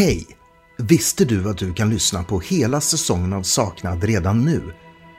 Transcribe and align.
Hej! 0.00 0.26
Visste 0.78 1.24
du 1.24 1.50
att 1.50 1.58
du 1.58 1.74
kan 1.74 1.90
lyssna 1.90 2.24
på 2.24 2.40
hela 2.40 2.80
säsongen 2.80 3.32
av 3.32 3.42
Saknad 3.42 4.04
redan 4.04 4.44
nu? 4.44 4.62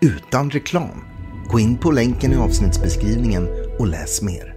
Utan 0.02 0.52
reklam. 0.52 1.04
Gå 1.50 1.60
in 1.60 1.78
på 1.78 1.92
länken 1.92 2.34
i 2.34 2.36
avsnittsbeskrivningen 2.36 3.47
och 3.79 3.88
läs 3.88 4.21
mer. 4.21 4.55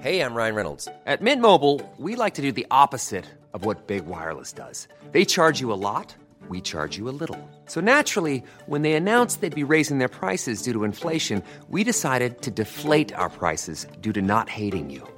Hej, 0.00 0.16
jag 0.16 0.36
Ryan 0.36 0.54
Reynolds. 0.54 0.84
På 0.84 1.24
Mint 1.24 1.42
Mobile, 1.42 1.88
we 1.98 2.24
like 2.24 2.36
to 2.36 2.42
do 2.42 2.52
the 2.52 2.66
opposite 2.84 3.24
of 3.52 3.66
what 3.66 3.86
Big 3.86 4.02
Wireless 4.04 4.52
does. 4.52 4.88
They 5.12 5.24
charge 5.24 5.62
you 5.62 5.72
a 5.72 5.76
lot, 5.76 6.16
we 6.50 6.60
charge 6.60 6.98
you 6.98 7.08
a 7.08 7.16
little. 7.20 7.48
So 7.66 7.80
naturally, 7.80 8.42
when 8.66 8.82
they 8.82 8.94
announced 8.94 9.40
they'd 9.40 9.66
be 9.66 9.74
raising 9.74 9.98
their 9.98 10.08
prices 10.20 10.62
due 10.62 10.72
to 10.72 10.84
inflation, 10.84 11.42
we 11.68 11.84
decided 11.84 12.42
to 12.42 12.50
deflate 12.50 13.14
our 13.18 13.30
prices 13.30 13.86
due 14.00 14.12
to 14.12 14.22
not 14.22 14.48
hating 14.48 14.90
you. 14.90 15.17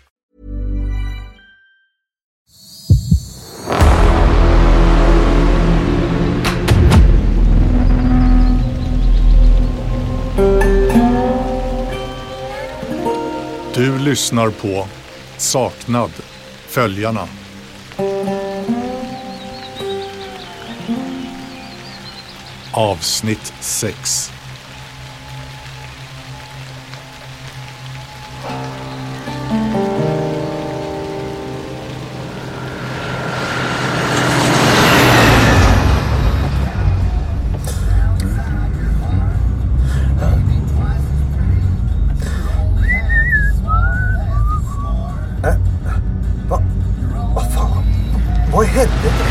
Lyssnar 14.01 14.49
på 14.49 14.87
Saknad. 15.37 16.11
Följarna. 16.67 17.27
Avsnitt 22.73 23.53
6. 23.59 24.31
Vad 48.61 48.69
i 48.69 48.71
helvete? 48.73 49.23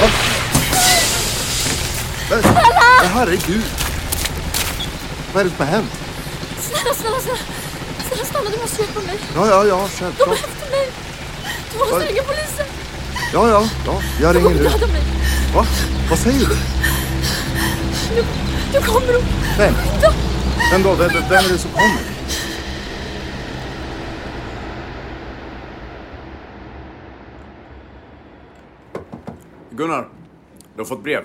Va? 0.00 0.08
Men, 2.30 2.42
men 3.02 3.10
herregud. 3.14 3.62
Vad 5.32 5.40
är 5.40 5.44
det 5.44 5.56
som 5.56 5.66
har 5.66 5.72
hänt? 5.72 5.90
Snälla, 6.60 6.94
snälla, 6.94 7.16
snälla. 7.20 7.38
Snälla 8.08 8.24
stanna, 8.24 8.50
du 8.50 8.56
måste 8.60 8.82
hjälpa 8.82 9.00
mig. 9.00 9.18
Ja, 9.34 9.46
ja, 9.46 9.64
ja, 9.64 9.76
De 9.76 9.84
är 9.84 9.88
självklart. 9.88 10.38
efter 10.38 10.70
mig. 10.70 10.90
Du 11.72 11.78
måste 11.78 11.92
Vad- 11.94 12.02
ringa 12.02 12.22
polisen. 12.22 12.66
Ja, 13.32 13.48
ja, 13.48 13.68
ja. 13.86 14.02
Jag 14.20 14.34
De 14.34 14.38
ringer 14.38 14.50
kommer 14.54 14.70
nu. 14.70 14.78
döda 14.78 14.86
mig. 14.92 15.02
Va? 15.54 15.66
Vad 16.10 16.18
säger 16.18 16.38
du? 16.46 16.56
Nu, 18.14 18.24
nu 18.72 18.80
kommer 18.80 19.12
de. 19.12 19.22
Vem? 19.58 19.74
De, 20.02 20.12
Vem 20.70 20.82
då? 20.82 20.94
Vem, 20.94 21.10
vem 21.30 21.44
är 21.44 21.48
det 21.48 21.58
som 21.58 21.70
kommer? 21.70 22.11
Gunnar, 29.82 30.08
du 30.74 30.80
har 30.80 30.84
fått 30.84 31.02
brev. 31.02 31.22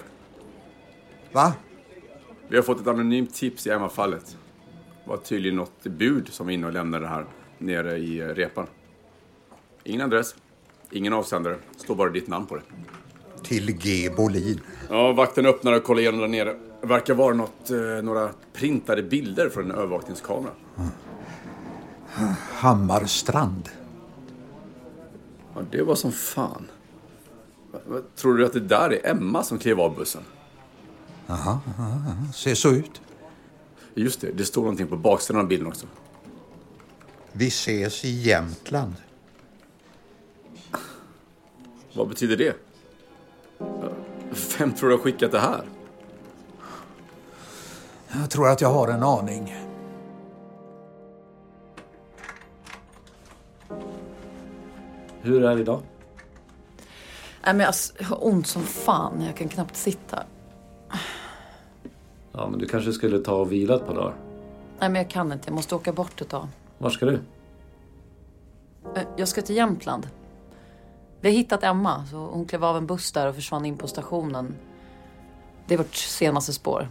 Va? 1.31 1.53
Vi 2.47 2.55
har 2.55 2.63
fått 2.63 2.81
ett 2.81 2.87
anonymt 2.87 3.33
tips 3.33 3.67
i 3.67 3.69
Emma-fallet. 3.69 4.37
Det 5.03 5.09
var 5.09 5.17
tydligen 5.17 5.55
något 5.55 5.83
bud 5.83 6.27
som 6.29 6.45
var 6.45 6.53
inne 6.53 6.67
och 6.67 6.73
lämnade 6.73 7.07
här 7.07 7.25
nere 7.57 7.97
i 7.97 8.19
eh, 8.19 8.27
repan. 8.27 8.67
Ingen 9.83 10.01
adress, 10.01 10.35
ingen 10.91 11.13
avsändare, 11.13 11.57
står 11.77 11.95
bara 11.95 12.09
ditt 12.09 12.27
namn 12.27 12.45
på 12.45 12.55
det. 12.55 12.61
Till 13.43 13.71
G. 13.71 14.09
Bolin. 14.17 14.61
Ja, 14.89 15.13
vakten 15.13 15.45
öppnar 15.45 15.73
och 15.73 15.83
kollar 15.83 16.01
igenom 16.01 16.19
där 16.19 16.27
nere. 16.27 16.55
Det 16.81 16.87
verkar 16.87 17.13
vara 17.13 17.33
något, 17.33 17.69
eh, 17.69 18.03
några 18.03 18.29
printade 18.53 19.03
bilder 19.03 19.49
från 19.49 19.65
en 19.65 19.71
övervakningskamera. 19.71 20.51
Hammarstrand. 22.53 23.69
Ja, 25.55 25.61
det 25.71 25.81
var 25.81 25.95
som 25.95 26.11
fan. 26.11 26.67
Tror 28.15 28.37
du 28.37 28.45
att 28.45 28.53
det 28.53 28.59
där 28.59 28.89
är 28.89 29.11
Emma 29.11 29.43
som 29.43 29.59
klev 29.59 29.79
av 29.79 29.95
bussen? 29.95 30.21
Aha, 31.27 31.59
ser 32.35 32.55
så 32.55 32.71
ut. 32.71 33.01
Just 33.93 34.21
det, 34.21 34.31
det 34.31 34.45
står 34.45 34.61
någonting 34.61 34.87
på 34.87 34.97
baksidan 34.97 35.41
av 35.41 35.47
bilden 35.47 35.67
också. 35.67 35.87
Vi 37.31 37.47
ses 37.47 38.05
i 38.05 38.09
Jämtland. 38.09 38.93
Vad 41.93 42.07
betyder 42.07 42.37
det? 42.37 42.55
Vem 44.57 44.73
tror 44.73 44.89
du 44.89 44.95
har 44.95 45.03
skickat 45.03 45.31
det 45.31 45.39
här? 45.39 45.63
Jag 48.07 48.29
tror 48.29 48.49
att 48.49 48.61
jag 48.61 48.73
har 48.73 48.87
en 48.87 49.03
aning. 49.03 49.55
Hur 55.21 55.43
är 55.43 55.55
det 55.55 55.61
idag? 55.61 55.81
Nej, 57.45 57.53
men 57.55 57.67
alltså, 57.67 57.93
jag 57.99 58.05
har 58.07 58.25
ont 58.27 58.47
som 58.47 58.61
fan. 58.63 59.21
Jag 59.21 59.35
kan 59.35 59.47
knappt 59.49 59.75
sitta. 59.75 60.23
Ja, 62.31 62.47
men 62.49 62.59
du 62.59 62.65
kanske 62.67 62.91
skulle 62.93 63.19
ta 63.19 63.35
och 63.35 63.51
vila 63.51 63.75
ett 63.75 63.85
par 63.85 63.95
dagar. 63.95 64.13
Nej, 64.79 64.89
men 64.89 64.95
jag 64.95 65.09
kan 65.09 65.31
inte. 65.31 65.47
Jag 65.49 65.55
måste 65.55 65.75
åka 65.75 65.93
bort 65.93 66.21
ett 66.21 66.29
tag. 66.29 66.47
Var 66.77 66.89
ska 66.89 67.05
du? 67.05 67.19
Eh, 68.95 69.01
Jag 69.17 69.27
ska 69.27 69.41
till 69.41 69.55
Jämtland. 69.55 70.07
Vi 71.21 71.29
har 71.29 71.35
hittat 71.35 71.63
Emma. 71.63 72.05
Så 72.11 72.17
hon 72.17 72.45
klev 72.45 72.63
av 72.65 72.77
en 72.77 72.87
buss 72.87 73.11
där 73.11 73.27
och 73.27 73.35
försvann 73.35 73.65
in 73.65 73.77
på 73.77 73.87
stationen. 73.87 74.55
Det 75.67 75.73
är 75.73 75.77
vårt 75.77 75.95
senaste 75.95 76.53
spår. 76.53 76.87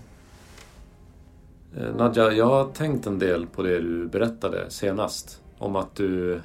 Eh, 1.76 1.94
Nadja, 1.96 2.32
jag 2.32 2.46
har 2.46 2.64
tänkt 2.72 3.06
en 3.06 3.18
del 3.18 3.46
på 3.46 3.62
det 3.62 3.80
du 3.80 4.06
berättade 4.08 4.70
senast. 4.70 5.42
Om 5.58 5.76
att 5.76 5.94
du, 5.94 6.40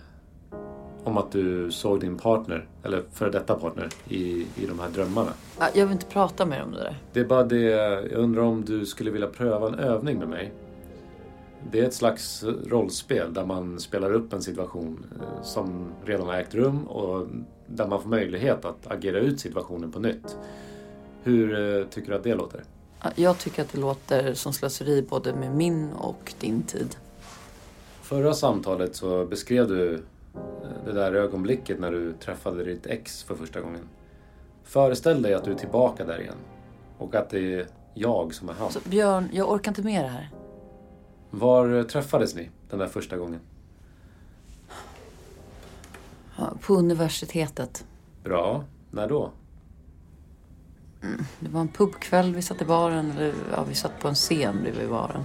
om 1.03 1.17
att 1.17 1.31
du 1.31 1.72
såg 1.72 2.00
din 2.00 2.17
partner, 2.17 2.67
eller 2.84 3.03
före 3.13 3.29
detta 3.29 3.56
partner, 3.56 3.89
i, 4.09 4.47
i 4.56 4.66
de 4.67 4.79
här 4.79 4.89
drömmarna. 4.89 5.31
Ja, 5.59 5.67
Jag 5.73 5.85
vill 5.85 5.94
inte 5.94 6.06
prata 6.06 6.45
mer 6.45 6.63
om 6.63 6.72
det 6.72 6.78
där. 6.78 6.95
Det 7.13 7.19
är 7.19 7.25
bara 7.25 7.44
det, 7.44 7.62
jag 7.62 8.12
undrar 8.12 8.41
om 8.41 8.66
du 8.66 8.85
skulle 8.85 9.12
vilja 9.12 9.28
pröva 9.28 9.67
en 9.67 9.79
övning 9.79 10.19
med 10.19 10.28
mig. 10.29 10.51
Det 11.72 11.79
är 11.79 11.84
ett 11.84 11.94
slags 11.94 12.44
rollspel 12.67 13.33
där 13.33 13.45
man 13.45 13.80
spelar 13.80 14.13
upp 14.13 14.33
en 14.33 14.42
situation 14.42 15.06
eh, 15.21 15.44
som 15.44 15.92
redan 16.06 16.27
har 16.27 16.33
ägt 16.33 16.56
rum 16.56 16.88
och 16.88 17.27
där 17.68 17.88
man 17.88 18.01
får 18.01 18.09
möjlighet 18.09 18.65
att 18.65 18.88
agera 18.92 19.19
ut 19.19 19.39
situationen 19.39 19.92
på 19.92 20.00
nytt. 20.00 20.38
Hur 21.24 21.77
eh, 21.80 21.86
tycker 21.88 22.09
du 22.09 22.15
att 22.15 22.24
det 22.24 22.36
låter? 22.36 22.63
Ja, 23.04 23.09
Jag 23.15 23.38
tycker 23.38 23.62
att 23.62 23.71
det 23.71 23.80
låter 23.80 24.33
som 24.33 24.54
slöseri 24.54 25.01
både 25.09 25.33
med 25.33 25.56
min 25.56 25.89
och 25.94 26.33
din 26.39 26.62
tid. 26.62 26.95
Förra 28.01 28.33
samtalet 28.33 28.95
så 28.95 29.25
beskrev 29.25 29.68
du 29.68 30.01
det 30.86 30.94
där 30.94 31.13
ögonblicket 31.13 31.80
när 31.80 31.92
du 31.92 32.13
träffade 32.13 32.63
ditt 32.63 32.86
ex 32.86 33.24
för 33.24 33.36
första 33.36 33.62
gången. 33.62 33.89
Föreställ 34.63 35.22
dig 35.22 35.33
att 35.33 35.44
du 35.44 35.51
är 35.51 35.56
tillbaka 35.56 36.06
där 36.06 36.22
igen. 36.22 36.38
Och 36.98 37.16
att 37.16 37.30
det 37.30 37.39
är 37.39 37.68
jag 37.94 38.33
som 38.33 38.50
är 38.50 38.54
han. 38.54 38.72
Så 38.72 38.80
Björn, 38.86 39.30
jag 39.31 39.51
orkar 39.51 39.72
inte 39.72 39.81
med 39.81 40.04
det 40.04 40.10
här. 40.10 40.30
Var 41.30 41.74
eh, 41.74 41.83
träffades 41.83 42.36
ni 42.36 42.50
den 42.69 42.80
där 42.80 42.88
första 42.88 43.18
gången? 43.18 43.39
Ja, 46.38 46.54
På 46.62 46.74
universitetet. 46.74 47.86
Bra. 48.24 48.63
När 48.92 49.10
då? 49.10 49.31
Det 51.39 51.50
var 51.50 51.62
en 51.62 51.68
pubkväll, 51.68 52.36
vi 52.36 52.42
satt 52.42 52.62
i 52.62 52.66
baren. 52.66 53.12
Eller 53.12 53.33
ja, 53.56 53.63
vi 53.69 53.75
satt 53.75 54.00
på 54.00 54.07
en 54.07 54.16
scen 54.16 54.60
bredvid 54.62 54.89
baren. 54.89 55.24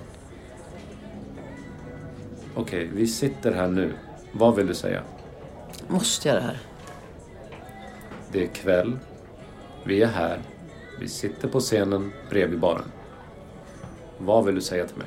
Okej, 2.54 2.90
vi 2.94 3.06
sitter 3.06 3.52
här 3.52 3.68
nu. 3.68 3.92
Vad 4.38 4.56
vill 4.56 4.66
du 4.66 4.74
säga? 4.74 5.02
Måste 5.88 6.28
jag 6.28 6.36
det 6.36 6.40
här? 6.42 6.58
Det 8.32 8.42
är 8.44 8.48
kväll. 8.48 8.98
Vi 9.84 10.02
är 10.02 10.06
här. 10.06 10.40
Vi 11.00 11.08
sitter 11.08 11.48
på 11.48 11.60
scenen 11.60 12.12
bredvid 12.30 12.60
baren. 12.60 12.84
Vad 14.18 14.44
vill 14.44 14.54
du 14.54 14.60
säga 14.60 14.86
till 14.86 14.96
mig 14.96 15.06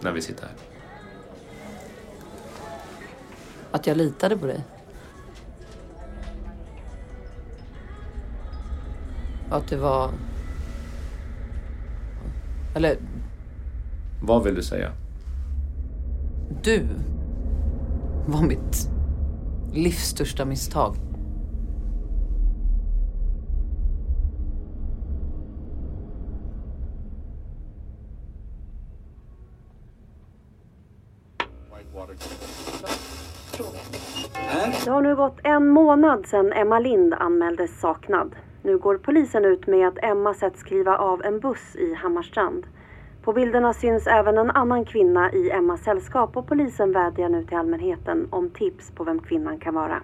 när 0.00 0.12
vi 0.12 0.22
sitter 0.22 0.42
här? 0.46 0.54
Att 3.70 3.86
jag 3.86 3.96
litade 3.96 4.36
på 4.36 4.46
dig. 4.46 4.64
Att 9.50 9.68
du 9.68 9.76
var... 9.76 10.10
Eller, 12.76 12.96
Vad 14.22 14.44
vill 14.44 14.54
du 14.54 14.62
säga? 14.62 14.92
du 16.62 16.86
var 18.30 18.42
mitt 18.42 18.88
livs 19.72 20.08
största 20.08 20.44
misstag. 20.44 20.94
Det 34.84 34.90
har 34.90 35.02
nu 35.02 35.16
gått 35.16 35.38
en 35.42 35.68
månad 35.68 36.26
sedan 36.26 36.52
Emma 36.52 36.78
Lind 36.78 37.14
anmäldes 37.14 37.80
saknad. 37.80 38.36
Nu 38.62 38.78
går 38.78 38.98
polisen 38.98 39.44
ut 39.44 39.66
med 39.66 39.88
att 39.88 39.98
Emma 40.02 40.34
setts 40.34 40.62
kliva 40.62 40.96
av 40.96 41.22
en 41.24 41.40
buss 41.40 41.76
i 41.76 41.94
Hammarstrand. 41.94 42.66
På 43.24 43.32
bilderna 43.32 43.74
syns 43.74 44.06
även 44.06 44.38
en 44.38 44.50
annan 44.50 44.84
kvinna 44.84 45.32
i 45.32 45.50
Emmas 45.50 45.80
sällskap 45.80 46.36
och 46.36 46.46
polisen 46.46 46.92
vädjar 46.92 47.28
nu 47.28 47.44
till 47.44 47.56
allmänheten 47.56 48.28
om 48.30 48.50
tips 48.50 48.90
på 48.90 49.04
vem 49.04 49.18
kvinnan 49.18 49.58
kan 49.58 49.74
vara. 49.74 50.02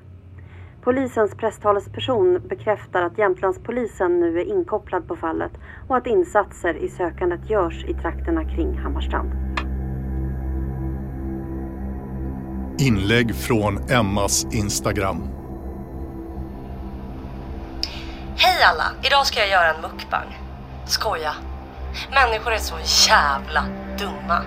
Polisens 0.83 1.35
presstalesperson 1.35 2.43
bekräftar 2.49 3.03
att 3.03 3.19
Jämtlandspolisen 3.19 4.21
nu 4.21 4.41
är 4.41 4.45
inkopplad 4.45 5.09
på 5.09 5.17
fallet 5.17 5.53
och 5.89 5.97
att 5.97 6.07
insatser 6.07 6.75
i 6.75 6.89
sökandet 6.89 7.51
görs 7.51 7.85
i 7.85 7.95
trakterna 7.95 8.45
kring 8.45 8.79
Hammarstrand. 8.79 9.31
Inlägg 12.79 13.35
från 13.35 13.91
Emmas 13.91 14.47
Instagram. 14.55 15.23
Hej 18.37 18.63
alla! 18.63 19.07
Idag 19.07 19.27
ska 19.27 19.41
jag 19.41 19.49
göra 19.49 19.75
en 19.75 19.81
mukbang. 19.81 20.39
Skoja. 20.87 21.33
Människor 22.11 22.53
är 22.53 22.59
så 22.59 22.75
jävla 23.09 23.65
dumma. 23.99 24.43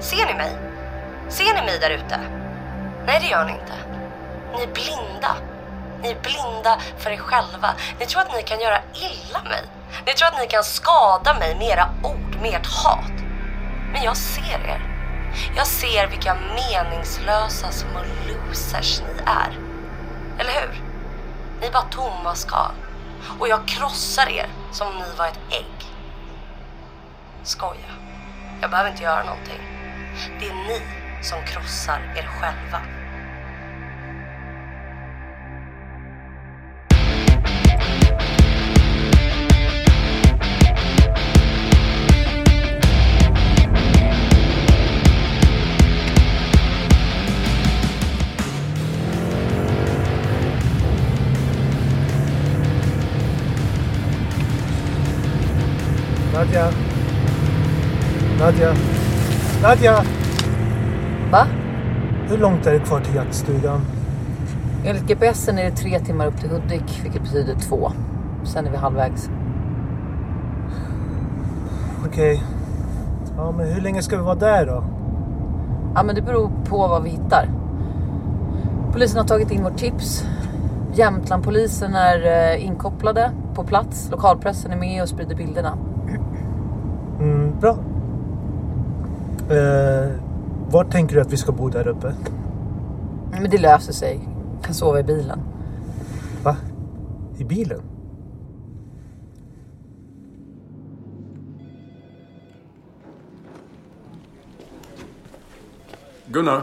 Ser 0.00 0.26
ni 0.26 0.34
mig? 0.34 0.52
Ser 1.28 1.54
ni 1.54 1.66
mig 1.66 1.78
där 1.80 1.90
ute? 1.90 2.20
Nej, 3.06 3.18
det 3.20 3.26
gör 3.26 3.44
ni 3.44 3.52
inte. 3.52 3.72
Ni 4.56 4.62
är 4.62 4.66
blinda. 4.66 5.36
Ni 6.02 6.10
är 6.10 6.20
blinda 6.22 6.78
för 6.98 7.10
er 7.10 7.16
själva. 7.16 7.74
Ni 8.00 8.06
tror 8.06 8.22
att 8.22 8.32
ni 8.32 8.42
kan 8.42 8.60
göra 8.60 8.80
illa 8.94 9.42
mig. 9.44 9.62
Ni 10.06 10.12
tror 10.14 10.28
att 10.28 10.38
ni 10.38 10.46
kan 10.46 10.64
skada 10.64 11.34
mig 11.34 11.54
med 11.54 11.68
era 11.68 11.88
ord, 12.02 12.36
med 12.42 12.54
ert 12.54 12.66
hat. 12.66 13.12
Men 13.92 14.02
jag 14.02 14.16
ser 14.16 14.58
er. 14.66 14.80
Jag 15.56 15.66
ser 15.66 16.06
vilka 16.06 16.34
meningslösa 16.34 17.70
små 17.70 18.00
losers 18.28 19.00
ni 19.00 19.22
är. 19.26 19.58
Eller 20.38 20.52
hur? 20.52 20.82
Ni 21.60 21.66
är 21.66 21.72
bara 21.72 21.82
tomma 21.82 22.34
skal. 22.34 22.72
Och 23.38 23.48
jag 23.48 23.68
krossar 23.68 24.28
er 24.28 24.46
som 24.72 24.88
om 24.88 24.94
ni 24.94 25.16
var 25.18 25.26
ett 25.26 25.40
ägg. 25.50 25.95
Skoja. 27.46 27.72
Jag 28.60 28.70
behöver 28.70 28.90
inte 28.90 29.02
göra 29.02 29.24
någonting. 29.24 29.60
Det 30.40 30.46
är 30.46 30.54
ni 30.54 30.80
som 31.22 31.42
krossar 31.44 32.00
er 32.16 32.22
själva. 32.22 32.80
Nadja. 56.32 56.85
Nadja. 58.40 58.74
Nadja! 59.62 60.02
Va? 61.30 61.46
Hur 62.28 62.38
långt 62.38 62.66
är 62.66 62.72
det 62.72 62.78
kvar 62.78 63.00
till 63.00 63.14
jaktstugan? 63.14 63.80
Enligt 64.84 65.06
GPSen 65.06 65.58
är 65.58 65.64
det 65.64 65.70
tre 65.70 65.98
timmar 65.98 66.26
upp 66.26 66.40
till 66.40 66.50
Hudik, 66.50 67.00
vilket 67.02 67.22
betyder 67.22 67.54
två. 67.54 67.92
Sen 68.44 68.66
är 68.66 68.70
vi 68.70 68.76
halvvägs. 68.76 69.30
Okej. 72.06 72.42
Ja, 73.36 73.54
men 73.56 73.66
hur 73.66 73.80
länge 73.80 74.02
ska 74.02 74.16
vi 74.16 74.22
vara 74.22 74.34
där 74.34 74.66
då? 74.66 74.84
Ja, 75.94 76.02
men 76.02 76.14
det 76.14 76.22
beror 76.22 76.50
på 76.64 76.78
vad 76.78 77.02
vi 77.02 77.10
hittar. 77.10 77.48
Polisen 78.92 79.18
har 79.18 79.26
tagit 79.26 79.50
in 79.50 79.62
vårt 79.62 79.78
tips. 79.78 80.24
Jämtlandpolisen 80.94 81.94
är 81.94 82.26
eh, 82.26 82.66
inkopplade 82.66 83.30
på 83.54 83.64
plats. 83.64 84.08
Lokalpressen 84.10 84.72
är 84.72 84.76
med 84.76 85.02
och 85.02 85.08
sprider 85.08 85.36
bilderna. 85.36 85.78
Mm, 87.20 87.60
bra. 87.60 87.78
Eh, 89.50 90.10
var 90.70 90.84
tänker 90.90 91.14
du 91.14 91.20
att 91.20 91.32
vi 91.32 91.36
ska 91.36 91.52
bo 91.52 91.68
där 91.68 91.88
uppe? 91.88 92.14
Men 93.30 93.50
det 93.50 93.58
löser 93.58 93.92
sig. 93.92 94.28
Kan 94.62 94.74
sova 94.74 95.00
i 95.00 95.02
bilen. 95.02 95.40
Va? 96.42 96.56
I 97.38 97.44
bilen? 97.44 97.80
Gunnar? 106.26 106.62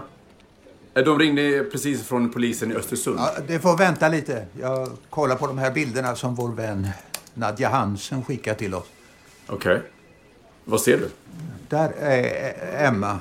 Eh, 0.94 1.04
De 1.04 1.20
ringde 1.20 1.64
precis 1.64 2.04
från 2.04 2.30
polisen 2.30 2.72
i 2.72 2.76
Östersund. 2.76 3.20
Ja, 3.20 3.32
det 3.48 3.60
får 3.60 3.78
vänta 3.78 4.10
lite. 4.10 4.46
Jag 4.62 4.90
kollar 5.10 5.36
på 5.36 5.48
de 5.48 5.58
här 5.58 5.72
bilderna 5.72 6.16
som 6.16 6.36
vår 6.36 6.50
vän 6.50 6.88
Nadja 7.34 7.70
Hansen 7.70 8.24
skickar 8.24 8.54
till 8.54 8.74
oss. 8.76 8.86
Okej. 9.48 9.82
Vad 10.66 10.82
ser 10.82 10.98
du? 10.98 11.10
Där 11.74 11.94
är 12.00 12.88
Emma. 12.88 13.20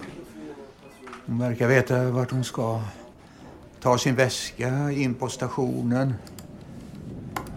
Hon 1.27 1.39
verkar 1.39 1.69
veta 1.69 2.11
vart 2.11 2.31
hon 2.31 2.45
ska. 2.45 2.81
Ta 3.81 3.99
sin 3.99 4.15
väska 4.15 4.91
in 4.91 5.15
på 5.15 5.29
stationen. 5.29 6.15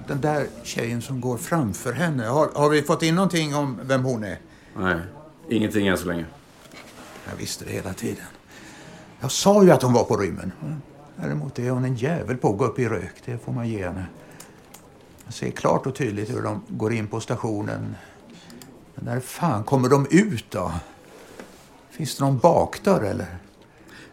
Den 0.08 0.22
där 0.22 0.48
tjejen 0.64 1.02
som 1.02 1.22
går 1.22 1.38
framför 1.38 1.94
henne. 1.94 2.26
Har, 2.26 2.50
har 2.56 2.70
vi 2.70 2.82
fått 2.82 3.04
in 3.04 3.16
någonting 3.16 3.56
om 3.56 3.80
vem 3.84 4.04
hon 4.04 4.24
är? 4.24 4.38
Nej, 4.76 5.00
ingenting 5.50 5.88
än 5.88 5.98
så 5.98 6.08
länge. 6.08 6.26
Jag 7.30 7.36
visste 7.38 7.66
det 7.66 7.72
hela 7.72 7.94
tiden. 7.94 8.26
Jag 9.20 9.32
sa 9.32 9.64
ju 9.64 9.72
att 9.72 9.82
hon 9.82 9.94
var 9.94 10.04
på 10.04 10.18
rymmen. 10.18 10.52
Däremot 11.16 11.60
är 11.60 11.70
hon 11.70 11.86
en 11.86 11.96
jävel 11.96 12.38
på 12.38 12.50
att 12.50 12.58
gå 12.58 12.66
upp 12.66 12.80
i 12.80 12.88
rök. 12.88 13.22
Det 13.26 13.38
får 13.38 13.52
man 13.52 13.70
ge 13.70 13.86
henne. 13.86 14.06
Jag 15.26 15.34
ser 15.34 15.52
klart 15.52 15.86
och 15.86 15.96
tydligt 15.96 16.30
hur 16.30 16.42
de 16.42 16.62
går 16.68 16.94
in 16.94 17.08
på 17.08 17.20
stationen. 17.20 17.96
Men 18.96 19.06
när 19.06 19.20
fan 19.20 19.64
kommer 19.64 19.90
de 19.90 20.08
ut 20.12 20.46
då? 20.50 20.72
Finns 21.90 22.18
det 22.18 22.24
någon 22.24 22.38
bakdörr 22.38 23.04
eller? 23.04 23.38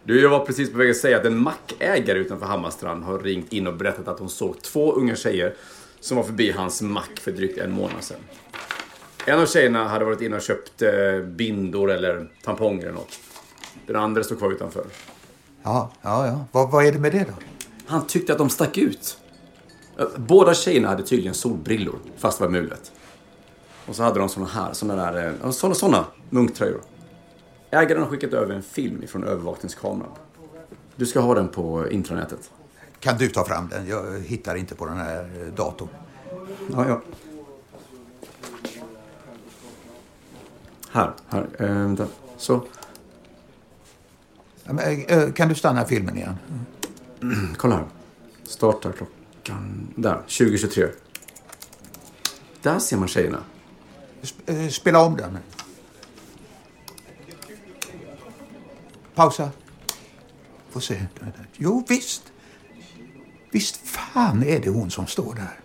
Du, 0.04 0.22
jag 0.22 0.30
var 0.30 0.46
precis 0.46 0.72
på 0.72 0.78
väg 0.78 0.90
att 0.90 0.96
säga 0.96 1.16
att 1.16 1.24
en 1.24 1.38
mackägare 1.38 2.18
utanför 2.18 2.46
Hammarstrand 2.46 3.04
har 3.04 3.18
ringt 3.18 3.52
in 3.52 3.66
och 3.66 3.76
berättat 3.76 4.08
att 4.08 4.18
hon 4.18 4.30
såg 4.30 4.62
två 4.62 4.92
unga 4.92 5.16
tjejer 5.16 5.54
som 6.00 6.16
var 6.16 6.24
förbi 6.24 6.50
hans 6.50 6.82
mack 6.82 7.20
för 7.20 7.32
drygt 7.32 7.58
en 7.58 7.72
månad 7.72 8.02
sedan. 8.02 8.20
En 9.26 9.40
av 9.40 9.46
tjejerna 9.46 9.88
hade 9.88 10.04
varit 10.04 10.20
inne 10.20 10.36
och 10.36 10.42
köpt 10.42 10.82
eh, 10.82 11.20
bindor 11.24 11.90
eller 11.90 12.28
tamponger 12.44 12.82
eller 12.82 12.92
något. 12.92 13.18
Den 13.86 13.96
andra 13.96 14.24
stod 14.24 14.38
kvar 14.38 14.52
utanför. 14.52 14.84
Ja, 15.62 15.92
ja, 16.02 16.26
ja. 16.26 16.44
Vad, 16.52 16.70
vad 16.70 16.86
är 16.86 16.92
det 16.92 16.98
med 16.98 17.12
det 17.12 17.24
då? 17.24 17.34
Han 17.86 18.06
tyckte 18.06 18.32
att 18.32 18.38
de 18.38 18.50
stack 18.50 18.78
ut. 18.78 19.18
Båda 20.16 20.54
tjejerna 20.54 20.88
hade 20.88 21.02
tydligen 21.02 21.34
solbrillor, 21.34 21.98
fast 22.18 22.38
det 22.38 22.44
var 22.44 22.50
mulet. 22.50 22.92
Och 23.86 23.96
så 23.96 24.02
hade 24.02 24.18
de 24.18 24.28
såna 24.28 24.46
här, 24.46 24.72
såna 24.72 24.96
där, 24.96 25.34
eh, 25.44 25.50
såna, 25.50 25.74
såna 25.74 26.06
munktröjor. 26.30 26.80
Ägaren 27.70 28.02
har 28.02 28.08
skickat 28.08 28.32
över 28.32 28.54
en 28.54 28.62
film 28.62 29.06
från 29.08 29.24
övervakningskameran. 29.24 30.12
Du 30.96 31.06
ska 31.06 31.20
ha 31.20 31.34
den 31.34 31.48
på 31.48 31.90
intranätet. 31.90 32.50
Kan 33.00 33.18
du 33.18 33.28
ta 33.28 33.44
fram 33.44 33.68
den? 33.68 33.86
Jag 33.86 34.20
hittar 34.20 34.54
inte 34.54 34.74
på 34.74 34.86
den 34.86 34.96
här 34.96 35.30
eh, 35.40 35.54
datorn. 35.54 35.88
Ja, 36.72 36.88
ja. 36.88 37.00
Här, 40.90 41.12
här. 41.28 41.48
Eh, 41.58 41.66
vänta. 41.66 42.06
Så. 42.36 42.64
Kan 45.34 45.48
du 45.48 45.54
stanna 45.54 45.84
filmen 45.84 46.16
igen? 46.16 46.38
Kolla 47.56 47.76
här. 47.76 47.86
Startar 48.44 48.92
klockan... 48.92 49.88
Där, 49.96 50.16
2023. 50.16 50.86
Där 52.62 52.78
ser 52.78 52.96
man 52.96 53.08
tjejerna. 53.08 53.38
Eh, 54.46 54.68
Spela 54.68 55.04
om 55.04 55.16
den. 55.16 55.38
Pausa. 59.14 59.50
Får 60.70 60.80
se. 60.80 61.06
Jo, 61.56 61.84
visst. 61.88 62.32
Visst 63.50 63.76
fan 63.88 64.42
är 64.42 64.60
det 64.60 64.70
hon 64.70 64.90
som 64.90 65.06
står 65.06 65.34
där. 65.34 65.60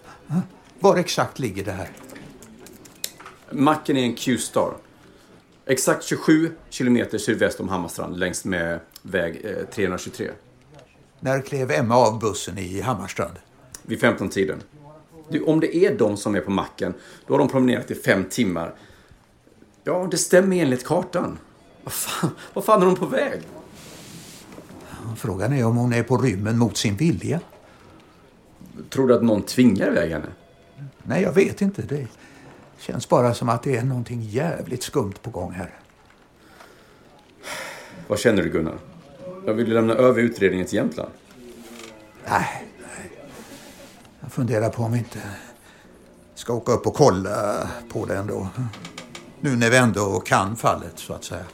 Var 0.80 0.98
exakt 0.98 1.40
ligger 1.40 1.66
det 1.66 1.72
här? 1.72 1.90
Macken 3.52 3.98
är 3.98 4.04
en 4.04 4.16
Q-star. 4.16 4.74
Exakt 5.66 6.04
27 6.04 6.52
kilometer 6.70 7.18
sydväst 7.18 7.60
om 7.60 7.70
Hammarstrand 7.70 8.18
längs 8.20 8.46
med 8.46 8.80
väg 9.02 9.46
eh, 9.46 9.66
323. 9.76 10.32
När 11.20 11.42
klev 11.42 11.72
Emma 11.72 11.96
av 11.96 12.20
bussen 12.20 12.58
i 12.58 12.82
Hammarstrand? 12.82 13.36
Vid 13.84 14.00
15-tiden. 14.00 14.64
Du, 15.30 15.44
om 15.44 15.60
det 15.60 15.76
är 15.76 15.98
de 15.98 16.18
som 16.18 16.36
är 16.36 16.42
på 16.42 16.52
macken, 16.52 16.94
då 17.28 17.34
har 17.34 17.40
de 17.40 17.50
promenerat 17.50 17.92
i 17.92 17.96
fem 17.96 18.26
timmar. 18.30 18.76
Ja, 19.84 20.08
det 20.12 20.18
stämmer 20.18 20.58
enligt 20.58 20.86
kartan. 20.86 21.38
Vad 21.84 21.94
fan, 21.94 22.30
vad 22.54 22.64
fan 22.64 22.82
är 22.82 22.86
de 22.86 22.96
på 22.96 23.06
väg? 23.06 23.42
Frågan 25.18 25.54
är 25.54 25.66
om 25.66 25.78
hon 25.78 25.94
är 25.94 26.04
på 26.04 26.18
rymmen 26.18 26.58
mot 26.58 26.78
sin 26.78 26.96
vilja. 26.96 27.40
Tror 28.90 29.08
du 29.08 29.16
att 29.16 29.24
någon 29.24 29.42
tvingar 29.42 29.88
iväg 29.88 30.12
henne? 30.12 30.28
Nej, 31.04 31.24
jag 31.24 31.32
vet 31.32 31.62
inte. 31.62 31.82
Det 31.82 32.08
känns 32.78 33.10
bara 33.10 33.34
som 33.34 33.50
att 33.50 33.64
det 33.64 33.78
är 33.78 33.84
någonting 33.84 34.22
jävligt 34.22 34.84
skumt 34.84 35.14
på 35.22 35.30
gång 35.30 35.52
här. 35.52 35.74
Vad 38.08 38.20
känner 38.20 38.44
du 38.44 38.50
Gunnar? 38.50 38.78
Jag 39.46 39.54
vill 39.54 39.74
lämna 39.74 39.94
över 39.94 40.22
utredningen 40.22 40.68
till 40.68 40.76
Jämtland. 40.76 41.12
Nej. 42.30 42.64
Jag 44.28 44.34
funderar 44.34 44.70
på 44.70 44.84
om 44.84 44.92
vi 44.92 44.98
inte 44.98 45.20
ska 46.36 46.54
åka 46.54 46.72
upp 46.72 46.88
och 46.88 46.94
kolla 46.94 47.70
på 47.90 48.06
det 48.06 48.18
ändå. 48.18 48.48
Nu 49.40 49.56
när 49.56 49.70
vi 49.70 49.78
ändå 49.78 50.20
kan 50.20 50.56
fallet, 50.56 51.00
så 51.00 51.14
att 51.14 51.24
säga. 51.24 51.46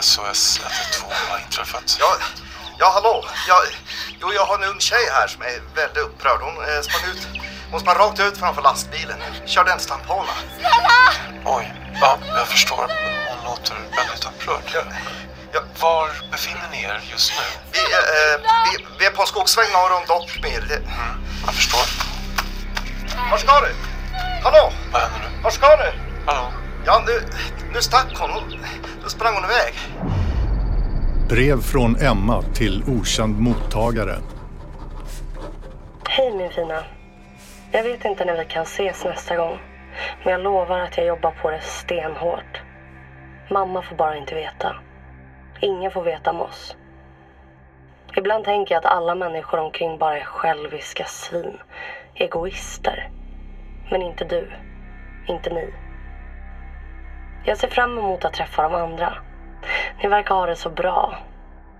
SOS 0.00 0.60
112 0.60 1.12
har 1.30 1.38
inträffat. 1.44 1.96
Ja, 2.00 2.16
ja 2.78 2.90
hallå. 2.94 3.24
Ja, 3.48 3.62
jo, 4.20 4.32
jag 4.32 4.44
har 4.44 4.58
en 4.58 4.64
ung 4.64 4.80
tjej 4.80 5.08
här 5.12 5.26
som 5.26 5.42
är 5.42 5.74
väldigt 5.74 5.96
upprörd. 5.96 6.40
Hon 6.40 6.56
eh, 6.68 6.80
sprang 6.80 7.10
ut. 7.10 7.28
Hon 7.70 7.80
sprang 7.80 7.96
rakt 7.96 8.20
ut 8.20 8.38
framför 8.38 8.62
lastbilen. 8.62 9.18
Körde 9.46 9.72
en 9.72 9.80
stamphana. 9.80 10.32
Oj, 11.44 11.74
ja, 12.00 12.18
jag 12.36 12.48
förstår. 12.48 12.90
Hon 13.28 13.50
låter 13.50 13.74
väldigt 13.96 14.24
upprörd. 14.24 14.62
Ja. 14.74 14.82
Var 15.80 16.10
befinner 16.30 16.68
ni 16.72 16.82
er 16.82 17.00
just 17.10 17.32
nu? 17.38 17.44
Vi, 17.72 17.78
eh, 17.78 18.40
vi, 18.64 18.86
vi 18.98 19.06
är 19.06 19.10
på 19.10 19.22
en 19.22 19.26
skogsväg 19.26 19.66
norr 19.72 19.92
om 19.96 20.04
Dockmyr. 20.08 20.64
Det... 20.68 20.82
Jag 21.46 21.54
förstår. 21.54 21.86
Var 23.30 23.38
ska 23.38 23.60
du? 23.60 23.74
Hallå? 24.42 24.72
Vad 24.92 25.02
händer 25.02 25.18
nu? 25.18 25.42
Var 25.42 25.50
ska 25.50 25.76
du? 25.76 25.92
Hallå? 26.26 26.52
Ja, 26.84 27.02
nu, 27.06 27.28
nu 27.72 27.82
stack 27.82 28.06
hon. 28.18 28.30
hon. 28.30 28.66
Då 29.02 29.08
sprang 29.08 29.34
hon 29.34 29.44
iväg. 29.44 29.74
Brev 31.32 31.60
från 31.60 31.96
Emma 31.96 32.42
till 32.42 32.82
okänd 32.86 33.40
mottagare. 33.40 34.14
Hej 36.08 36.36
min 36.36 36.50
fina. 36.50 36.84
Jag 37.70 37.82
vet 37.82 38.04
inte 38.04 38.24
när 38.24 38.38
vi 38.38 38.44
kan 38.44 38.62
ses 38.62 39.04
nästa 39.04 39.36
gång. 39.36 39.58
Men 40.24 40.32
jag 40.32 40.40
lovar 40.40 40.78
att 40.78 40.96
jag 40.96 41.06
jobbar 41.06 41.30
på 41.30 41.50
det 41.50 41.60
stenhårt. 41.60 42.62
Mamma 43.50 43.82
får 43.82 43.96
bara 43.96 44.16
inte 44.16 44.34
veta. 44.34 44.76
Ingen 45.60 45.90
får 45.90 46.02
veta 46.02 46.30
om 46.30 46.40
oss. 46.40 46.76
Ibland 48.16 48.44
tänker 48.44 48.74
jag 48.74 48.84
att 48.84 48.92
alla 48.92 49.14
människor 49.14 49.58
omkring 49.58 49.98
bara 49.98 50.18
är 50.18 50.24
själviska 50.24 51.04
svin. 51.04 51.58
Egoister. 52.14 53.10
Men 53.90 54.02
inte 54.02 54.24
du. 54.24 54.50
Inte 55.26 55.50
ni. 55.50 55.74
Jag 57.44 57.58
ser 57.58 57.68
fram 57.68 57.98
emot 57.98 58.24
att 58.24 58.34
träffa 58.34 58.62
de 58.62 58.74
andra. 58.74 59.16
Ni 60.02 60.08
verkar 60.08 60.34
ha 60.34 60.46
det 60.46 60.56
så 60.56 60.70
bra. 60.70 61.14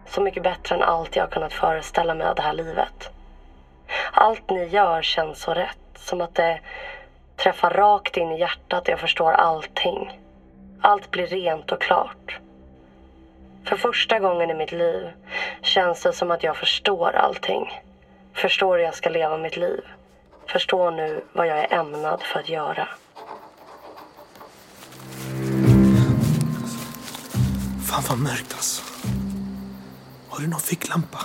Så 0.07 0.21
mycket 0.21 0.43
bättre 0.43 0.75
än 0.75 0.83
allt 0.83 1.17
jag 1.17 1.31
kunnat 1.31 1.53
föreställa 1.53 2.15
mig 2.15 2.27
av 2.27 2.35
det 2.35 2.43
här 2.43 2.53
livet. 2.53 3.11
Allt 4.13 4.51
ni 4.51 4.65
gör 4.65 5.03
känns 5.03 5.41
så 5.41 5.55
rätt. 5.55 5.79
Som 5.95 6.21
att 6.21 6.35
det 6.35 6.61
träffar 7.37 7.71
rakt 7.71 8.17
in 8.17 8.33
i 8.33 8.41
hjärtat 8.41 8.83
och 8.83 8.89
jag 8.89 9.01
förstår 9.01 9.33
allting. 9.33 10.21
Allt 10.81 11.11
blir 11.11 11.27
rent 11.27 11.73
och 11.73 11.81
klart. 11.81 12.39
För 13.65 13.77
första 13.77 14.19
gången 14.19 14.51
i 14.51 14.55
mitt 14.55 14.73
liv 14.73 15.13
känns 15.63 16.03
det 16.03 16.13
som 16.13 16.31
att 16.31 16.43
jag 16.43 16.57
förstår 16.57 17.17
allting. 17.17 17.83
Förstår 18.33 18.77
hur 18.77 18.85
jag 18.85 18.95
ska 18.95 19.11
leva 19.11 19.37
mitt 19.37 19.57
liv. 19.57 19.85
Förstår 20.47 20.91
nu 20.91 21.25
vad 21.33 21.47
jag 21.47 21.59
är 21.59 21.73
ämnad 21.73 22.23
för 22.23 22.41
att 22.41 22.49
göra. 22.49 22.89
Fan 27.93 28.03
vad 28.09 28.19
mörkt 28.19 28.55
alltså. 28.55 28.83
Har 30.29 30.41
du 30.41 30.47
någon 30.47 30.61
ficklampa? 30.61 31.19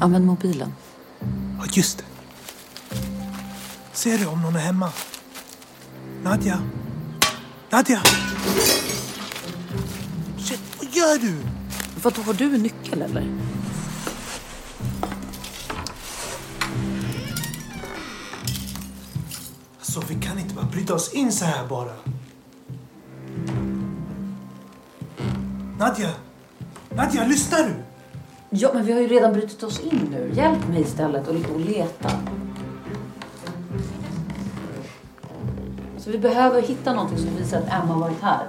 Använd 0.00 0.26
mobilen. 0.26 0.74
Ja, 1.58 1.64
just 1.72 1.98
det. 1.98 2.04
Ser 3.92 4.18
du 4.18 4.26
om 4.26 4.42
någon 4.42 4.56
är 4.56 4.60
hemma? 4.60 4.92
Nadja? 6.22 6.62
Nadja? 7.70 8.02
Shit, 10.38 10.60
vad 10.78 10.88
gör 10.92 11.18
du? 11.18 11.36
Vadå, 12.02 12.22
har 12.22 12.34
du 12.34 12.58
nyckel 12.58 13.02
eller? 13.02 13.28
Alltså, 19.78 20.02
vi 20.08 20.14
kan 20.14 20.38
inte 20.38 20.54
bara 20.54 20.66
bryta 20.66 20.94
oss 20.94 21.12
in 21.12 21.32
så 21.32 21.44
här 21.44 21.68
bara. 21.68 21.92
Nadja? 25.80 26.10
Nadja, 26.88 27.24
lyssnar 27.24 27.58
du? 27.58 27.74
Ja, 28.50 28.70
men 28.74 28.84
vi 28.84 28.92
har 28.92 29.00
ju 29.00 29.06
redan 29.06 29.32
brutit 29.32 29.62
oss 29.62 29.80
in 29.80 30.08
nu. 30.10 30.32
Hjälp 30.34 30.68
mig 30.68 30.80
istället 30.80 31.28
och 31.28 31.34
och 31.34 31.60
leta. 31.60 32.10
Så 35.98 36.10
vi 36.10 36.18
behöver 36.18 36.62
hitta 36.62 36.92
någonting 36.92 37.18
som 37.18 37.36
visar 37.36 37.58
att 37.58 37.68
Emma 37.68 37.94
har 37.94 38.00
varit 38.00 38.22
här. 38.22 38.46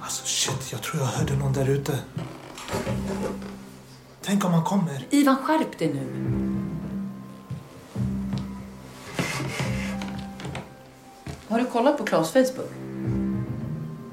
Alltså 0.00 0.26
shit, 0.26 0.72
jag 0.72 0.82
tror 0.82 1.02
jag 1.02 1.08
hörde 1.08 1.36
någon 1.36 1.52
där 1.52 1.68
ute. 1.68 1.98
Tänk 4.22 4.44
om 4.44 4.52
han 4.52 4.64
kommer. 4.64 5.06
Ivan, 5.10 5.36
skärp 5.36 5.78
dig 5.78 5.94
nu. 5.94 6.06
Har 11.48 11.58
du 11.58 11.64
kollat 11.64 11.98
på 11.98 12.04
Klas 12.04 12.32
Facebook? 12.32 12.83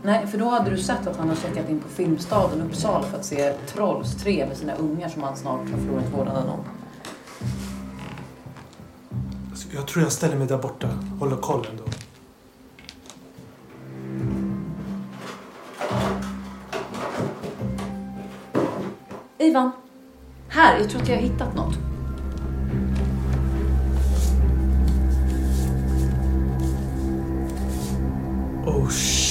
Nej, 0.03 0.27
för 0.27 0.37
då 0.37 0.49
hade 0.49 0.69
du 0.69 0.77
sett 0.77 1.07
att 1.07 1.17
han 1.17 1.29
har 1.29 1.35
checkat 1.35 1.69
in 1.69 1.79
på 1.79 1.89
Filmstaden 1.89 2.61
Uppsala 2.61 3.03
för 3.03 3.17
att 3.17 3.25
se 3.25 3.53
Trolls 3.53 4.15
3 4.15 4.45
med 4.45 4.57
sina 4.57 4.75
ungar 4.75 5.09
som 5.09 5.23
han 5.23 5.37
snart 5.37 5.59
har 5.59 5.77
förlorat 5.77 6.13
vårdnaden 6.13 6.49
om. 6.49 6.59
Jag 9.73 9.87
tror 9.87 10.03
jag 10.03 10.11
ställer 10.11 10.35
mig 10.35 10.47
där 10.47 10.57
borta. 10.57 10.89
Håller 11.19 11.35
koll 11.35 11.67
ändå. 11.71 11.83
Ivan! 19.37 19.71
Här, 20.47 20.79
jag 20.79 20.89
tror 20.89 21.01
att 21.01 21.09
jag 21.09 21.15
har 21.15 21.23
hittat 21.23 21.55
något. 21.55 21.75
Oh 28.65 28.89
shit. 28.89 29.30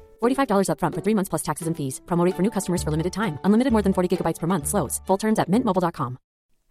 $45 0.21 0.67
upfront 0.67 0.95
for 0.95 1.01
three 1.01 1.15
months 1.15 1.29
plus 1.29 1.43
taxes 1.43 1.67
and 1.67 1.77
fees. 1.77 2.01
Promo 2.05 2.29
for 2.35 2.43
new 2.43 2.51
customers 2.51 2.83
for 2.83 2.91
limited 2.91 3.13
time. 3.13 3.39
Unlimited 3.45 3.71
more 3.71 3.81
than 3.81 3.93
40 3.93 4.09
gigabytes 4.11 4.39
per 4.39 4.47
month. 4.47 4.67
Slows. 4.67 4.99
Full 5.07 5.17
terms 5.17 5.39
at 5.39 5.49
mintmobile.com. 5.49 6.17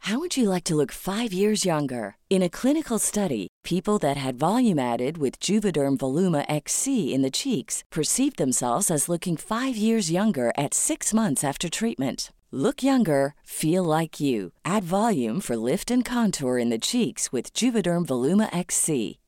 How 0.04 0.18
would 0.18 0.34
you 0.34 0.48
like 0.48 0.64
to 0.64 0.74
look 0.74 0.92
five 0.92 1.30
years 1.30 1.66
younger? 1.66 2.16
In 2.30 2.42
a 2.42 2.48
clinical 2.48 2.98
study, 2.98 3.48
people 3.64 3.98
that 3.98 4.16
had 4.16 4.38
volume 4.38 4.78
added 4.78 5.18
with 5.18 5.38
Juvederm 5.38 5.98
Voluma 5.98 6.46
XC 6.48 7.12
in 7.14 7.20
the 7.20 7.30
cheeks 7.30 7.84
perceived 7.92 8.38
themselves 8.38 8.90
as 8.90 9.10
looking 9.10 9.36
five 9.36 9.76
years 9.76 10.10
younger 10.10 10.52
at 10.56 10.72
six 10.72 11.12
months 11.12 11.44
after 11.44 11.68
treatment. 11.68 12.32
Look 12.50 12.82
younger, 12.82 13.34
feel 13.44 13.84
like 13.84 14.18
you. 14.18 14.52
Add 14.64 14.84
volume 14.84 15.40
for 15.40 15.56
lift 15.56 15.90
and 15.90 16.04
contour 16.04 16.56
in 16.56 16.70
the 16.70 16.78
cheeks 16.78 17.30
with 17.30 17.52
Juvederm 17.52 18.06
Voluma 18.06 18.48
XC. 18.56 19.19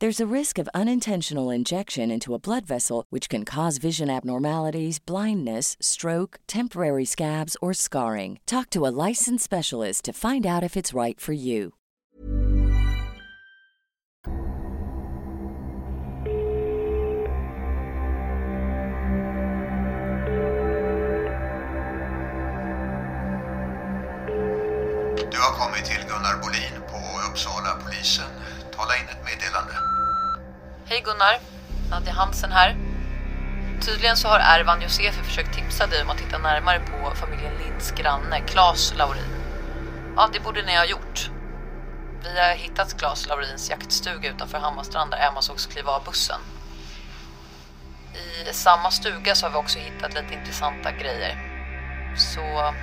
There's 0.00 0.20
a 0.20 0.32
risk 0.32 0.58
of 0.58 0.68
unintentional 0.74 1.50
injection 1.50 2.08
into 2.12 2.32
a 2.32 2.38
blood 2.38 2.64
vessel, 2.64 3.04
which 3.10 3.28
can 3.28 3.44
cause 3.44 3.78
vision 3.78 4.08
abnormalities, 4.08 5.00
blindness, 5.00 5.76
stroke, 5.80 6.38
temporary 6.46 7.04
scabs, 7.04 7.56
or 7.60 7.74
scarring. 7.74 8.38
Talk 8.46 8.70
to 8.70 8.86
a 8.86 8.94
licensed 9.08 9.42
specialist 9.42 10.04
to 10.04 10.12
find 10.12 10.46
out 10.46 10.62
if 10.62 10.76
it's 10.76 10.94
right 10.94 11.18
for 11.18 11.32
you. 11.32 11.72
Du 25.30 25.36
har 25.36 25.54
kommit 25.54 25.84
till 25.84 26.02
Gunnar 26.08 26.40
Bolin 26.42 26.82
på 26.86 26.96
Uppsala 27.28 27.80
polisen. 27.84 28.30
Tala 28.78 28.96
in 28.96 29.08
ett 29.08 29.24
meddelande. 29.24 29.72
Hej 30.86 31.00
Gunnar, 31.00 31.38
Nadja 31.90 32.12
Hansen 32.12 32.52
här. 32.52 32.76
Tydligen 33.80 34.16
så 34.16 34.28
har 34.28 34.38
Ervan 34.38 34.82
Josefi 34.82 35.22
försökt 35.22 35.54
tipsa 35.54 35.86
dig 35.86 36.02
om 36.02 36.10
att 36.10 36.18
titta 36.18 36.38
närmare 36.38 36.80
på 36.80 37.14
familjen 37.14 37.52
Linds 37.58 37.90
granne 37.90 38.40
Claes 38.40 38.94
Laurin. 38.96 39.42
Ja, 40.16 40.28
det 40.32 40.40
borde 40.40 40.62
ni 40.62 40.76
ha 40.76 40.84
gjort. 40.84 41.30
Vi 42.22 42.40
har 42.40 42.54
hittat 42.54 42.98
Claes 42.98 43.26
Laurins 43.26 43.70
jaktstuga 43.70 44.30
utanför 44.30 44.58
Hammarstrand 44.58 45.10
där 45.10 45.28
Emma 45.28 45.42
sågs 45.42 45.66
kliva 45.66 45.92
av 45.92 46.04
bussen. 46.04 46.40
I 48.14 48.52
samma 48.52 48.90
stuga 48.90 49.34
så 49.34 49.46
har 49.46 49.50
vi 49.50 49.56
också 49.56 49.78
hittat 49.78 50.14
lite 50.14 50.34
intressanta 50.34 50.92
grejer. 50.92 51.38
Så... 52.16 52.74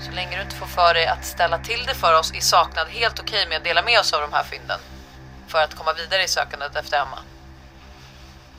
Så 0.00 0.10
länge 0.12 0.36
du 0.36 0.42
inte 0.42 0.56
får 0.56 0.66
för 0.66 0.94
dig 0.94 1.06
att 1.06 1.24
ställa 1.24 1.58
till 1.58 1.84
det 1.86 1.94
för 1.94 2.18
oss 2.18 2.32
i 2.34 2.40
saknad 2.40 2.88
helt 2.88 3.20
okej 3.20 3.48
med 3.48 3.56
att 3.56 3.64
dela 3.64 3.82
med 3.82 4.00
oss 4.00 4.12
av 4.12 4.20
de 4.20 4.32
här 4.32 4.44
fynden. 4.44 4.80
För 5.46 5.58
att 5.58 5.74
komma 5.74 5.92
vidare 5.92 6.24
i 6.24 6.28
sökandet 6.28 6.76
efter 6.76 6.96
Emma. 6.96 7.18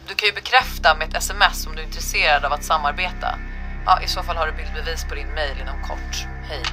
Du 0.08 0.15
kan 0.15 0.27
ju 0.27 0.34
bekräfta 0.34 0.96
med 0.96 1.08
ett 1.08 1.15
sms 1.15 1.67
om 1.67 1.75
du 1.75 1.81
är 1.81 1.86
intresserad 1.86 2.46
av 2.46 2.53
att 2.53 2.63
samarbeta. 2.63 3.39
Ja, 3.86 4.01
i 4.01 4.08
så 4.08 4.24
fall 4.24 4.38
har 4.38 4.46
du 4.46 4.51
bildbevis 4.51 5.05
på 5.05 5.15
din 5.15 5.34
mail 5.34 5.62
inom 5.62 5.84
kort. 5.84 6.27
Hej. 6.50 6.63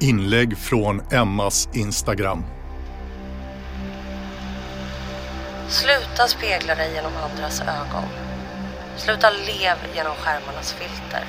Inlägg 0.00 0.58
från 0.58 1.12
Emmas 1.12 1.68
Instagram. 1.72 2.44
Sluta 5.68 6.28
spegla 6.28 6.74
dig 6.74 6.92
genom 6.94 7.12
andras 7.16 7.60
ögon. 7.60 8.25
Sluta 8.96 9.30
lev 9.30 9.76
genom 9.94 10.16
skärmarnas 10.16 10.72
filter. 10.72 11.24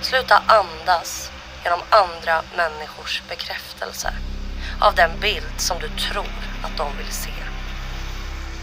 Sluta 0.00 0.42
andas 0.46 1.30
genom 1.64 1.80
andra 1.90 2.42
människors 2.56 3.22
bekräftelse 3.28 4.12
av 4.80 4.94
den 4.94 5.20
bild 5.20 5.52
som 5.60 5.78
du 5.78 5.88
tror 5.88 6.26
att 6.62 6.76
de 6.76 6.96
vill 6.96 7.12
se. 7.12 7.30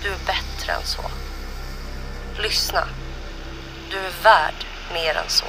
Du 0.03 0.09
är 0.09 0.17
bättre 0.25 0.73
än 0.73 0.83
så. 0.83 1.01
Lyssna. 2.37 2.87
Du 3.89 3.97
är 3.97 4.23
värd 4.23 4.65
mer 4.93 5.15
än 5.15 5.29
så. 5.29 5.45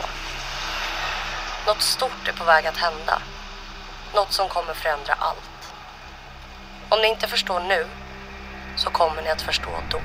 Något 1.67 1.83
stort 1.83 2.29
är 2.29 2.33
på 2.33 2.45
väg 2.45 2.67
att 2.67 2.77
hända. 2.77 3.23
Något 4.15 4.33
som 4.33 4.49
kommer 4.49 4.75
förändra 4.75 5.15
allt. 5.15 5.73
Om 6.89 7.01
ni 7.01 7.09
inte 7.09 7.29
förstår 7.29 7.61
nu 7.61 7.87
så 8.77 8.91
kommer 8.91 9.23
ni 9.23 9.29
att 9.29 9.43
förstå 9.43 9.71
då. 9.91 10.01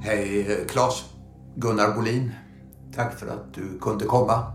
Hej 0.00 0.52
eh, 0.52 0.66
Claes, 0.66 1.04
Gunnar 1.56 1.94
Bolin. 1.94 2.32
Tack 2.94 3.18
för 3.18 3.26
att 3.26 3.54
du 3.54 3.78
kunde 3.80 4.04
komma. 4.04 4.52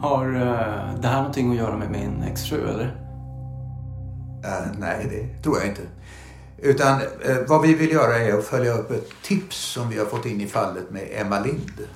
Har 0.00 0.26
eh, 0.26 1.00
det 1.00 1.08
här 1.08 1.16
någonting 1.16 1.50
att 1.50 1.56
göra 1.56 1.76
med 1.76 1.90
min 1.90 2.22
exfru 2.22 2.68
eller? 2.68 2.96
Eh, 4.44 4.78
nej, 4.78 5.06
det 5.10 5.42
tror 5.42 5.58
jag 5.58 5.66
inte. 5.68 5.82
Utan 6.58 7.00
eh, 7.00 7.36
vad 7.48 7.62
vi 7.62 7.74
vill 7.74 7.92
göra 7.92 8.18
är 8.18 8.38
att 8.38 8.44
följa 8.44 8.72
upp 8.72 8.90
ett 8.90 9.10
tips 9.22 9.56
som 9.56 9.88
vi 9.88 9.98
har 9.98 10.06
fått 10.06 10.26
in 10.26 10.40
i 10.40 10.46
fallet 10.46 10.90
med 10.90 11.08
Emma 11.12 11.40
Lind. 11.40 11.86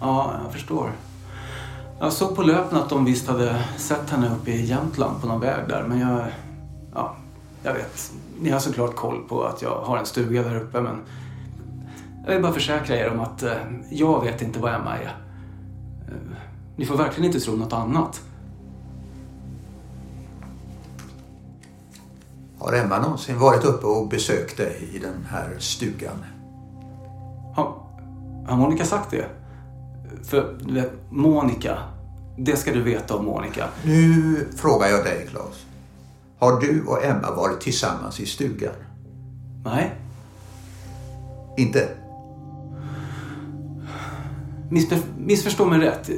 Ja, 0.00 0.34
jag 0.44 0.52
förstår. 0.52 0.92
Jag 2.00 2.12
såg 2.12 2.36
på 2.36 2.42
löpen 2.42 2.78
att 2.78 2.88
de 2.88 3.04
visst 3.04 3.28
hade 3.28 3.64
sett 3.76 4.10
henne 4.10 4.30
uppe 4.40 4.50
i 4.50 4.64
Jämtland 4.64 5.20
på 5.20 5.26
någon 5.26 5.40
väg 5.40 5.68
där, 5.68 5.82
men 5.82 6.00
jag... 6.00 6.24
Ja, 7.62 7.70
jag 7.70 7.74
vet. 7.74 8.12
Ni 8.40 8.50
har 8.50 8.58
såklart 8.60 8.94
koll 8.96 9.22
på 9.28 9.44
att 9.44 9.62
jag 9.62 9.80
har 9.80 9.98
en 9.98 10.06
stuga 10.06 10.42
där 10.42 10.56
uppe, 10.56 10.80
men... 10.80 10.96
Jag 12.26 12.32
vill 12.32 12.42
bara 12.42 12.52
försäkra 12.52 12.96
er 12.96 13.10
om 13.10 13.20
att 13.20 13.42
eh, 13.42 13.52
jag 13.90 14.24
vet 14.24 14.42
inte 14.42 14.58
vad 14.58 14.74
Emma 14.74 14.96
är. 14.98 15.04
Eh, 16.08 16.14
Ni 16.76 16.86
får 16.86 16.96
verkligen 16.96 17.24
inte 17.24 17.40
tro 17.40 17.56
något 17.56 17.72
annat. 17.72 18.20
Har 22.58 22.72
Emma 22.72 22.98
någonsin 22.98 23.38
varit 23.38 23.64
uppe 23.64 23.86
och 23.86 24.08
besökt 24.08 24.56
dig 24.56 24.90
i 24.94 24.98
den 24.98 25.26
här 25.30 25.54
stugan? 25.58 26.24
Har 28.46 28.56
Monica 28.56 28.84
sagt 28.84 29.10
det? 29.10 29.26
För 30.24 30.58
du 30.60 30.74
vet, 30.74 30.92
Monica. 31.10 31.78
Det 32.38 32.56
ska 32.56 32.72
du 32.72 32.82
veta 32.82 33.16
om 33.16 33.24
Monica. 33.24 33.68
Nu 33.84 34.48
frågar 34.56 34.88
jag 34.88 35.04
dig, 35.04 35.26
Claes. 35.30 35.66
Har 36.38 36.60
du 36.60 36.84
och 36.86 37.04
Emma 37.04 37.30
varit 37.30 37.60
tillsammans 37.60 38.20
i 38.20 38.26
stugan? 38.26 38.74
Nej. 39.64 39.94
Inte? 41.56 41.88
Missför, 44.70 44.98
missförstå 45.18 45.64
mig 45.64 45.80
rätt. 45.80 46.10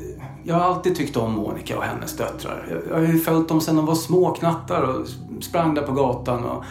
Jag 0.44 0.54
har 0.54 0.62
alltid 0.62 0.96
tyckt 0.96 1.16
om 1.16 1.33
Monica 1.33 1.78
och 1.78 1.85
hennes 1.85 2.16
döttrar. 2.16 2.83
Jag, 2.88 2.94
har 2.94 3.02
ju 3.02 3.18
följt 3.18 3.48
dem 3.48 3.61
sedan 3.61 3.76
de 3.76 3.87
var 3.87 3.94
små 3.94 4.35
knattar 4.35 4.83
och 4.83 5.07
sprang 5.40 5.74
där 5.74 5.83
på 5.83 5.92
gatan. 5.92 6.44
Och... 6.44 6.64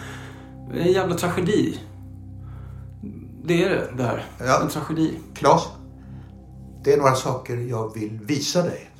Det 0.72 0.80
är 0.80 0.86
en 0.86 0.92
jävla 0.92 1.16
tragedi. 1.16 1.78
Det 3.44 3.64
är 3.64 3.70
det, 3.70 3.88
det 3.96 4.02
här. 4.02 4.24
Ja. 4.38 4.62
En 4.62 4.68
tragedi. 4.68 5.14
Claes, 5.34 5.62
det 6.84 6.92
är 6.92 6.96
några 6.96 7.14
saker 7.14 7.56
jag 7.56 7.94
vill 7.94 8.20
visa 8.22 8.62
dig. 8.62 8.90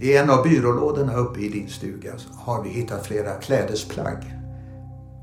I 0.00 0.16
en 0.16 0.30
av 0.30 0.42
byrålådorna 0.42 1.14
uppe 1.14 1.40
i 1.40 1.48
din 1.48 1.68
stuga 1.68 2.12
har 2.34 2.62
vi 2.62 2.68
hittat 2.68 3.06
flera 3.06 3.34
klädesplagg 3.34 4.34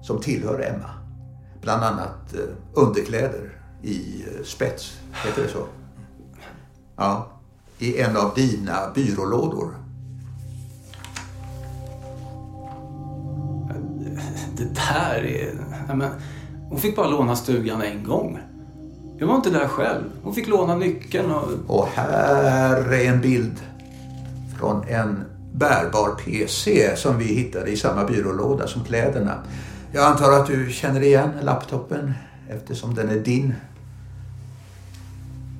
som 0.03 0.21
tillhör 0.21 0.59
Emma. 0.59 0.89
Bland 1.61 1.83
annat 1.83 2.33
eh, 2.33 2.39
underkläder 2.73 3.61
i 3.83 4.25
eh, 4.27 4.43
spets, 4.43 4.99
heter 5.25 5.43
det 5.43 5.49
så? 5.49 5.65
Ja, 6.95 7.27
i 7.79 8.01
en 8.01 8.17
av 8.17 8.31
dina 8.35 8.91
byrålådor. 8.95 9.75
Det 14.57 14.75
där 14.75 15.25
är... 15.25 15.53
Men, 15.95 16.09
hon 16.69 16.79
fick 16.79 16.95
bara 16.95 17.07
låna 17.07 17.35
stugan 17.35 17.81
en 17.81 18.03
gång. 18.03 18.39
Jag 19.17 19.27
var 19.27 19.35
inte 19.35 19.49
där 19.49 19.67
själv. 19.67 20.03
Hon 20.23 20.33
fick 20.33 20.47
låna 20.47 20.75
nyckeln 20.75 21.31
och... 21.31 21.77
Och 21.77 21.87
här 21.87 22.93
är 22.93 23.05
en 23.05 23.21
bild 23.21 23.61
från 24.59 24.83
en 24.87 25.23
bärbar 25.53 26.15
PC 26.25 26.95
som 26.95 27.17
vi 27.17 27.25
hittade 27.25 27.71
i 27.71 27.77
samma 27.77 28.03
byrålåda 28.03 28.67
som 28.67 28.83
kläderna. 28.83 29.43
Jag 29.91 30.05
antar 30.05 30.31
att 30.31 30.47
du 30.47 30.71
känner 30.71 31.01
igen 31.01 31.29
laptopen 31.41 32.13
eftersom 32.49 32.95
den 32.95 33.09
är 33.09 33.19
din. 33.19 33.53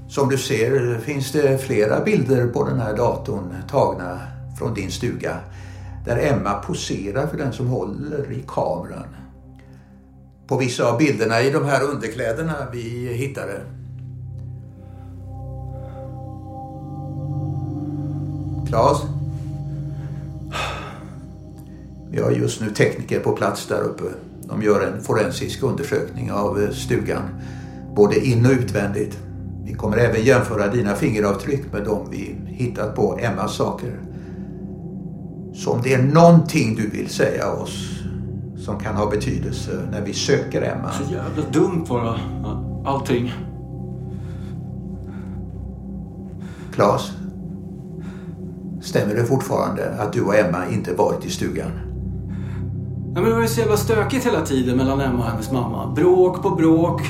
Som 0.10 0.30
du 0.30 0.38
ser 0.38 1.00
finns 1.00 1.32
det 1.32 1.62
flera 1.62 2.04
bilder 2.04 2.48
på 2.48 2.64
den 2.64 2.80
här 2.80 2.98
datorn 2.98 3.56
tagna 3.70 4.20
från 4.58 4.74
din 4.74 4.92
stuga 4.92 5.38
där 6.06 6.18
Emma 6.18 6.54
poserar 6.54 7.28
för 7.28 7.38
den 7.38 7.54
som 7.54 7.68
håller 7.68 8.32
i 8.32 8.44
kameran. 8.48 9.16
På 10.48 10.58
vissa 10.58 10.92
av 10.92 10.98
bilderna 10.98 11.42
i 11.42 11.50
de 11.50 11.66
här 11.66 11.84
underkläderna 11.84 12.56
vi 12.72 13.14
hittade. 13.14 13.62
Claes? 18.68 18.98
Vi 22.10 22.22
har 22.22 22.32
just 22.32 22.62
nu 22.62 22.70
tekniker 22.70 23.20
på 23.20 23.32
plats 23.32 23.68
där 23.68 23.82
uppe. 23.82 24.04
De 24.42 24.62
gör 24.62 24.88
en 24.88 25.02
forensisk 25.02 25.64
undersökning 25.64 26.32
av 26.32 26.72
stugan, 26.72 27.24
både 27.96 28.26
in 28.28 28.46
och 28.46 28.52
utvändigt. 28.52 29.18
Vi 29.64 29.74
kommer 29.74 29.98
även 29.98 30.24
jämföra 30.24 30.68
dina 30.68 30.96
fingeravtryck 30.96 31.74
med 31.74 31.84
de 31.86 32.10
vi 32.12 32.36
hittat 32.48 32.96
på 32.96 33.20
Emmas 33.20 33.56
saker. 33.56 34.00
Så 35.54 35.72
om 35.72 35.82
det 35.84 35.94
är 35.94 36.04
någonting 36.04 36.76
du 36.76 36.90
vill 36.90 37.10
säga 37.10 37.52
oss 37.52 37.98
som 38.58 38.80
kan 38.80 38.96
ha 38.96 39.10
betydelse 39.10 39.88
när 39.92 40.02
vi 40.02 40.14
söker 40.14 40.62
Emma. 40.62 40.92
Så 40.92 41.14
jävla 41.14 41.50
dumt 41.52 41.86
bara, 41.90 42.20
allting. 42.86 43.34
Claes? 46.74 47.12
Stämmer 48.88 49.16
det 49.16 49.26
fortfarande 49.26 49.90
att 50.00 50.14
du 50.14 50.22
och 50.22 50.36
Emma 50.36 50.58
inte 50.72 50.94
varit 50.94 51.26
i 51.26 51.30
stugan? 51.30 51.72
Ja, 53.16 53.22
men 53.22 53.24
det 53.24 53.34
var 53.34 53.42
ju 53.42 53.48
så 53.48 53.60
jävla 53.60 53.78
stökigt 53.78 54.26
hela 54.26 54.42
tiden 54.42 54.78
mellan 54.78 55.02
Emma 55.02 55.20
och 55.20 55.32
hennes 55.32 55.52
mamma. 55.52 55.94
Bråk 55.96 56.42
på 56.42 56.50
bråk. 56.50 57.02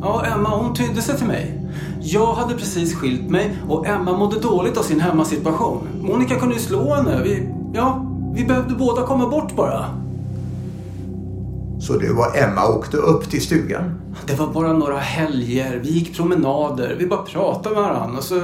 Ja, 0.00 0.24
Emma 0.24 0.48
hon 0.48 0.74
tydde 0.74 1.02
sig 1.02 1.16
till 1.16 1.26
mig. 1.26 1.68
Jag 2.00 2.34
hade 2.34 2.54
precis 2.54 2.94
skilt 2.94 3.30
mig 3.30 3.56
och 3.68 3.86
Emma 3.86 4.18
mådde 4.18 4.40
dåligt 4.40 4.76
av 4.76 4.82
sin 4.82 5.00
hemmasituation. 5.00 5.88
Monica 6.00 6.34
kunde 6.38 6.54
ju 6.54 6.60
slå 6.60 6.94
henne. 6.94 7.20
Vi, 7.24 7.48
ja, 7.74 8.06
vi 8.34 8.44
behövde 8.44 8.74
båda 8.74 9.06
komma 9.06 9.28
bort 9.28 9.56
bara. 9.56 9.84
Så 11.80 11.98
du 11.98 12.12
och 12.12 12.36
Emma 12.36 12.68
åkte 12.68 12.96
upp 12.96 13.30
till 13.30 13.42
stugan? 13.42 14.00
Det 14.26 14.34
var 14.34 14.46
bara 14.46 14.72
några 14.72 14.98
helger. 14.98 15.80
Vi 15.82 15.90
gick 15.90 16.16
promenader. 16.16 16.96
Vi 16.98 17.06
bara 17.06 17.22
pratade 17.22 17.74
med 17.74 17.84
varandra. 17.84 18.18
Och 18.18 18.24
så... 18.24 18.42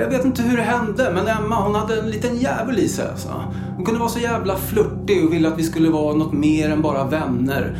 Jag 0.00 0.10
vet 0.10 0.24
inte 0.24 0.42
hur 0.42 0.56
det 0.56 0.62
hände, 0.62 1.12
men 1.14 1.26
Emma 1.28 1.62
hon 1.62 1.74
hade 1.74 2.00
en 2.00 2.10
liten 2.10 2.36
djävul 2.36 2.78
i 2.78 2.88
sig. 2.88 3.08
Alltså. 3.08 3.28
Hon 3.76 3.84
kunde 3.84 4.00
vara 4.00 4.08
så 4.08 4.18
jävla 4.18 4.56
flörtig 4.56 5.24
och 5.24 5.32
ville 5.32 5.48
att 5.48 5.58
vi 5.58 5.62
skulle 5.62 5.90
vara 5.90 6.14
något 6.14 6.32
mer 6.32 6.70
än 6.70 6.82
bara 6.82 7.04
vänner. 7.04 7.78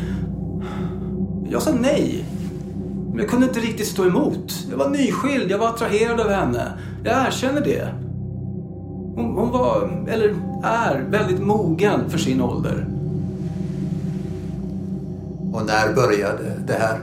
Jag 1.49 1.61
sa 1.61 1.71
nej. 1.81 2.25
Men 3.09 3.19
jag 3.19 3.29
kunde 3.29 3.47
inte 3.47 3.59
riktigt 3.59 3.87
stå 3.87 4.05
emot. 4.05 4.65
Jag 4.69 4.77
var 4.77 4.89
nyskild, 4.89 5.51
jag 5.51 5.57
var 5.57 5.67
attraherad 5.67 6.19
av 6.19 6.29
henne. 6.29 6.73
Jag 7.03 7.27
erkänner 7.27 7.61
det. 7.61 7.87
Hon, 9.15 9.25
hon 9.35 9.51
var, 9.51 10.05
eller 10.07 10.35
är, 10.63 11.05
väldigt 11.09 11.39
mogen 11.39 12.09
för 12.09 12.17
sin 12.17 12.41
ålder. 12.41 12.87
Och 15.53 15.65
när 15.65 15.93
började 15.93 16.43
det 16.67 16.73
här? 16.73 16.99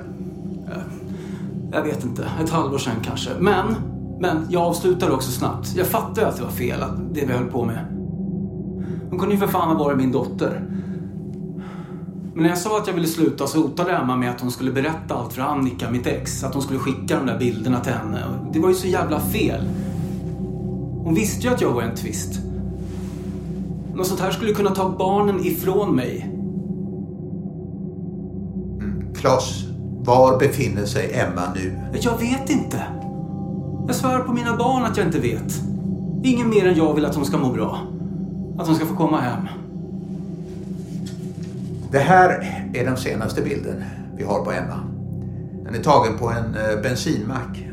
Jag 1.72 1.82
vet 1.82 2.04
inte, 2.04 2.28
ett 2.42 2.50
halvår 2.50 2.78
sedan 2.78 2.96
kanske. 3.04 3.30
Men, 3.38 3.76
men 4.20 4.46
jag 4.50 4.62
avslutade 4.62 5.12
också 5.12 5.30
snabbt. 5.30 5.74
Jag 5.76 5.86
fattade 5.86 6.26
att 6.26 6.36
det 6.36 6.42
var 6.42 6.50
fel, 6.50 6.82
att 6.82 7.14
det 7.14 7.26
vi 7.26 7.32
höll 7.32 7.46
på 7.46 7.64
med. 7.64 7.86
Hon 9.10 9.18
kunde 9.18 9.34
ju 9.34 9.40
för 9.40 9.46
fan 9.46 9.76
ha 9.76 9.84
varit 9.84 9.98
min 9.98 10.12
dotter. 10.12 10.62
Men 12.34 12.42
när 12.42 12.48
jag 12.48 12.58
sa 12.58 12.78
att 12.78 12.86
jag 12.86 12.94
ville 12.94 13.06
sluta 13.06 13.46
så 13.46 13.62
hotade 13.62 13.92
Emma 13.92 14.16
med 14.16 14.30
att 14.30 14.40
hon 14.40 14.50
skulle 14.50 14.72
berätta 14.72 15.14
allt 15.14 15.32
för 15.32 15.42
Annika, 15.42 15.90
mitt 15.90 16.06
ex. 16.06 16.44
Att 16.44 16.54
hon 16.54 16.62
skulle 16.62 16.78
skicka 16.78 17.16
de 17.16 17.26
där 17.26 17.38
bilderna 17.38 17.80
till 17.80 17.92
henne. 17.92 18.24
Det 18.52 18.58
var 18.58 18.68
ju 18.68 18.74
så 18.74 18.86
jävla 18.86 19.20
fel. 19.20 19.68
Hon 21.04 21.14
visste 21.14 21.46
ju 21.46 21.54
att 21.54 21.60
jag 21.60 21.72
var 21.72 21.82
en 21.82 21.96
twist. 21.96 22.40
Något 23.94 24.06
sånt 24.06 24.20
här 24.20 24.30
skulle 24.30 24.52
kunna 24.52 24.70
ta 24.70 24.94
barnen 24.98 25.44
ifrån 25.44 25.96
mig. 25.96 26.30
Klas, 29.14 29.64
var 30.04 30.38
befinner 30.38 30.86
sig 30.86 31.12
Emma 31.12 31.42
nu? 31.54 31.78
Jag 32.00 32.18
vet 32.18 32.50
inte. 32.50 32.82
Jag 33.86 33.96
svär 33.96 34.18
på 34.18 34.32
mina 34.32 34.56
barn 34.56 34.84
att 34.84 34.96
jag 34.96 35.06
inte 35.06 35.20
vet. 35.20 35.60
Ingen 36.22 36.50
mer 36.50 36.68
än 36.68 36.74
jag 36.74 36.94
vill 36.94 37.04
att 37.04 37.14
hon 37.14 37.24
ska 37.24 37.38
må 37.38 37.52
bra. 37.52 37.78
Att 38.58 38.66
hon 38.66 38.76
ska 38.76 38.86
få 38.86 38.96
komma 38.96 39.20
hem. 39.20 39.48
Det 41.90 41.98
här 41.98 42.28
är 42.74 42.84
den 42.84 42.96
senaste 42.96 43.42
bilden 43.42 43.84
vi 44.16 44.24
har 44.24 44.44
på 44.44 44.52
Emma. 44.52 44.80
Den 45.64 45.74
är 45.74 45.82
tagen 45.82 46.18
på 46.18 46.30
en 46.30 46.54
eh, 46.54 46.82
bensinmack 46.82 47.64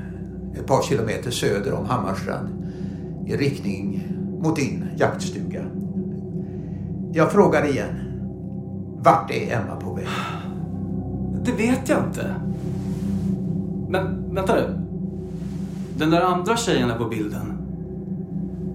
ett 0.55 0.67
par 0.67 0.81
kilometer 0.81 1.31
söder 1.31 1.73
om 1.73 1.85
Hammarstrand 1.85 2.49
i 3.27 3.37
riktning 3.37 4.03
mot 4.39 4.55
din 4.55 4.85
jaktstuga. 4.97 5.61
Jag 7.13 7.31
frågar 7.31 7.65
igen. 7.65 7.95
Vart 9.03 9.31
är 9.31 9.55
Emma 9.55 9.75
på 9.75 9.93
väg? 9.93 10.07
Det 11.45 11.51
vet 11.51 11.89
jag 11.89 12.03
inte. 12.07 12.35
Men 13.89 14.33
vänta 14.35 14.55
nu. 14.55 14.80
Den 16.01 16.09
där 16.09 16.21
andra 16.21 16.57
tjejen 16.57 16.87
där 16.87 16.95
på 16.95 17.05
bilden. 17.05 17.57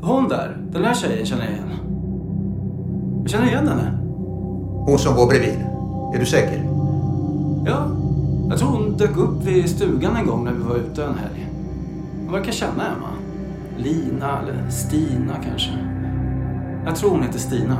Hon 0.02 0.28
där, 0.28 0.56
den 0.72 0.82
där 0.82 0.94
tjejen 0.94 1.26
känner 1.26 1.44
jag 1.44 1.52
igen. 1.52 1.68
Jag 3.22 3.30
känner 3.30 3.46
igen 3.46 3.68
henne. 3.68 3.98
Hon 4.86 4.98
som 4.98 5.16
går 5.16 5.26
bredvid. 5.26 5.66
Är 6.14 6.18
du 6.18 6.26
säker? 6.26 6.64
Ja, 7.66 7.86
jag 8.48 8.58
tror 8.58 8.68
hon 8.68 8.96
dök 8.96 9.16
upp 9.16 9.42
vid 9.42 9.70
stugan 9.70 10.16
en 10.16 10.26
gång 10.26 10.44
när 10.44 10.52
vi 10.52 10.62
var 10.62 10.76
ute 10.76 11.04
en 11.04 11.14
helg. 11.14 11.48
Hon 12.24 12.32
verkar 12.32 12.52
känna 12.52 12.86
Emma. 12.86 13.10
Lina 13.78 14.40
eller 14.40 14.70
Stina 14.70 15.34
kanske. 15.50 15.72
Jag 16.84 16.96
tror 16.96 17.10
hon 17.10 17.22
heter 17.22 17.38
Stina. 17.38 17.76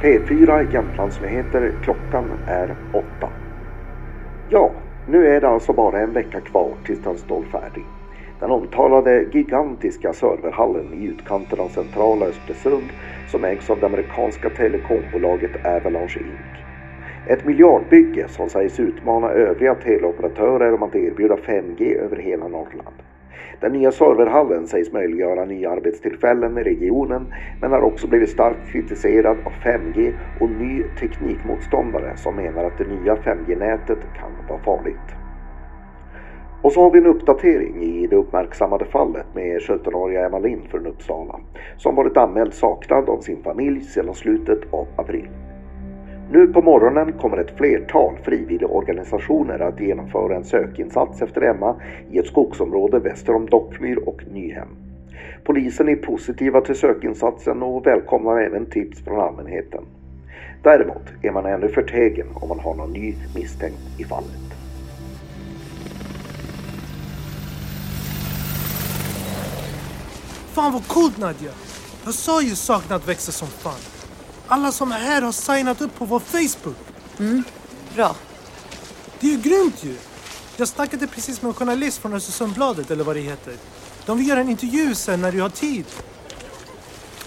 P4 0.00 0.72
Jämtlandsnyheter. 0.72 1.72
Klockan 1.82 2.24
är 2.46 2.74
åtta. 2.92 3.28
Ja, 4.48 4.70
nu 5.06 5.26
är 5.26 5.40
det 5.40 5.48
alltså 5.48 5.72
bara 5.72 6.00
en 6.00 6.12
vecka 6.12 6.40
kvar 6.40 6.74
tills 6.84 7.02
den 7.02 7.18
står 7.18 7.42
färdig. 7.42 7.84
Den 8.40 8.50
omtalade 8.50 9.24
gigantiska 9.32 10.12
serverhallen 10.12 10.94
i 10.94 11.04
utkanten 11.04 11.60
av 11.60 11.68
centrala 11.68 12.26
Östersund 12.26 12.90
som 13.26 13.44
ägs 13.44 13.70
av 13.70 13.80
det 13.80 13.86
amerikanska 13.86 14.50
telekombolaget 14.50 15.66
Avalanche 15.66 16.20
Inc. 16.20 16.66
Ett 17.26 17.44
miljardbygge 17.44 18.28
som 18.28 18.48
sägs 18.48 18.80
utmana 18.80 19.30
övriga 19.30 19.74
teleoperatörer 19.74 20.72
om 20.74 20.82
att 20.82 20.96
erbjuda 20.96 21.36
5G 21.36 21.98
över 21.98 22.16
hela 22.16 22.48
Norrland. 22.48 23.05
Den 23.60 23.72
nya 23.72 23.92
serverhallen 23.92 24.66
sägs 24.66 24.92
möjliggöra 24.92 25.44
nya 25.44 25.70
arbetstillfällen 25.70 26.58
i 26.58 26.62
regionen 26.62 27.26
men 27.60 27.70
har 27.70 27.82
också 27.82 28.08
blivit 28.08 28.30
starkt 28.30 28.68
kritiserad 28.72 29.36
av 29.44 29.52
5G 29.52 30.12
och 30.40 30.50
ny 30.50 30.82
teknikmotståndare 31.00 32.16
som 32.16 32.36
menar 32.36 32.64
att 32.64 32.78
det 32.78 32.88
nya 32.88 33.14
5G-nätet 33.14 33.98
kan 34.16 34.30
vara 34.48 34.58
farligt. 34.58 35.16
Och 36.62 36.72
så 36.72 36.82
har 36.82 36.90
vi 36.90 36.98
en 36.98 37.06
uppdatering 37.06 37.82
i 37.82 38.06
det 38.06 38.16
uppmärksammade 38.16 38.84
fallet 38.84 39.26
med 39.34 39.60
17-åriga 39.60 40.26
Emma 40.26 40.38
Lind 40.38 40.62
från 40.70 40.86
Uppsala 40.86 41.40
som 41.76 41.94
varit 41.94 42.16
anmäld 42.16 42.54
saknad 42.54 43.08
av 43.08 43.20
sin 43.20 43.42
familj 43.42 43.80
sedan 43.80 44.14
slutet 44.14 44.72
av 44.72 44.86
april. 44.96 45.28
Nu 46.30 46.46
på 46.46 46.62
morgonen 46.62 47.12
kommer 47.12 47.36
ett 47.36 47.56
flertal 47.56 48.16
frivilligorganisationer 48.22 49.58
att 49.58 49.80
genomföra 49.80 50.36
en 50.36 50.44
sökinsats 50.44 51.22
efter 51.22 51.42
Emma 51.42 51.76
i 52.10 52.18
ett 52.18 52.26
skogsområde 52.26 52.98
väster 52.98 53.34
om 53.34 53.46
Dockmyr 53.46 53.96
och 54.08 54.22
Nyhem. 54.32 54.68
Polisen 55.44 55.88
är 55.88 55.96
positiva 55.96 56.60
till 56.60 56.74
sökinsatsen 56.74 57.62
och 57.62 57.86
välkomnar 57.86 58.40
även 58.40 58.66
tips 58.66 59.04
från 59.04 59.20
allmänheten. 59.20 59.84
Däremot 60.62 61.02
är 61.22 61.30
man 61.30 61.46
ännu 61.46 61.68
förtegen 61.68 62.26
om 62.34 62.48
man 62.48 62.60
har 62.60 62.74
någon 62.74 62.92
ny 62.92 63.14
misstänkt 63.34 64.00
i 64.00 64.04
fallet. 64.04 64.46
Fan 70.54 70.72
vad 70.72 70.88
coolt 70.88 71.18
Nadja! 71.18 71.50
Jag 72.04 72.14
sa 72.14 72.42
ju 72.42 72.54
saknad 72.54 73.06
växer 73.06 73.32
som 73.32 73.48
fan. 73.48 73.95
Alla 74.48 74.72
som 74.72 74.92
är 74.92 74.98
här 74.98 75.22
har 75.22 75.32
signat 75.32 75.80
upp 75.80 75.98
på 75.98 76.04
vår 76.04 76.20
Facebook. 76.20 76.76
Mm, 77.18 77.44
bra. 77.94 78.16
Det 79.20 79.26
är 79.26 79.30
ju 79.30 79.38
grymt 79.38 79.84
ju! 79.84 79.96
Jag 80.56 80.68
snackade 80.68 81.06
precis 81.06 81.42
med 81.42 81.48
en 81.48 81.54
journalist 81.54 81.98
från 81.98 82.14
Östersundsbladet 82.14 82.90
eller 82.90 83.04
vad 83.04 83.16
det 83.16 83.20
heter. 83.20 83.54
De 84.06 84.18
vill 84.18 84.28
göra 84.28 84.40
en 84.40 84.48
intervju 84.48 84.94
sen 84.94 85.20
när 85.20 85.32
du 85.32 85.40
har 85.40 85.48
tid. 85.48 85.84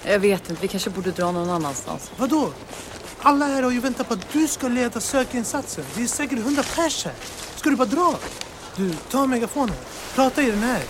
Jag 0.03 0.19
vet 0.19 0.49
inte, 0.49 0.61
vi 0.61 0.67
kanske 0.67 0.89
borde 0.89 1.11
dra 1.11 1.31
någon 1.31 1.49
annanstans. 1.49 2.11
Vadå? 2.17 2.49
Alla 3.21 3.45
här 3.45 3.63
har 3.63 3.71
ju 3.71 3.79
väntat 3.79 4.07
på 4.07 4.13
att 4.13 4.29
du 4.31 4.47
ska 4.47 4.67
leda 4.67 4.99
sökinsatsen. 4.99 5.85
Det 5.95 6.03
är 6.03 6.07
säkert 6.07 6.39
hundra 6.39 6.63
pers 6.63 7.05
här. 7.05 7.13
Ska 7.55 7.69
du 7.69 7.75
bara 7.75 7.85
dra? 7.85 8.15
Du, 8.75 8.93
ta 8.93 9.25
megafonen. 9.27 9.75
Prata 10.15 10.41
i 10.41 10.51
den 10.51 10.63
här. 10.63 10.81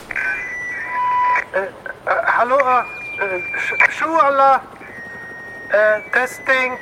Uh, 1.56 1.64
uh, 1.64 1.70
hallå? 2.26 2.84
Uh, 3.24 3.44
tjo 4.00 4.08
alla! 4.08 4.62
Uh, 5.70 6.04
testing. 6.14 6.72
Uh, 6.72 6.78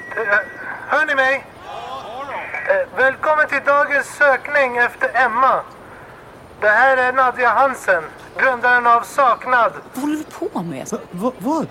hör 0.87 1.05
ni 1.05 1.15
mig? 1.15 1.35
Uh, 1.35 2.97
välkommen 2.97 3.47
till 3.47 3.61
dagens 3.65 4.07
sökning 4.07 4.77
efter 4.77 5.25
Emma. 5.25 5.61
Det 6.61 6.67
här 6.67 6.97
är 6.97 7.13
Nadja 7.13 7.49
Hansen, 7.49 8.03
grundaren 8.37 8.87
av 8.87 9.01
Saknad. 9.01 9.71
Vad 9.93 10.03
håller 10.03 10.17
du 10.17 10.23
på 10.23 10.61
med? 10.61 10.87
Va, 11.11 11.31
vad? 11.37 11.67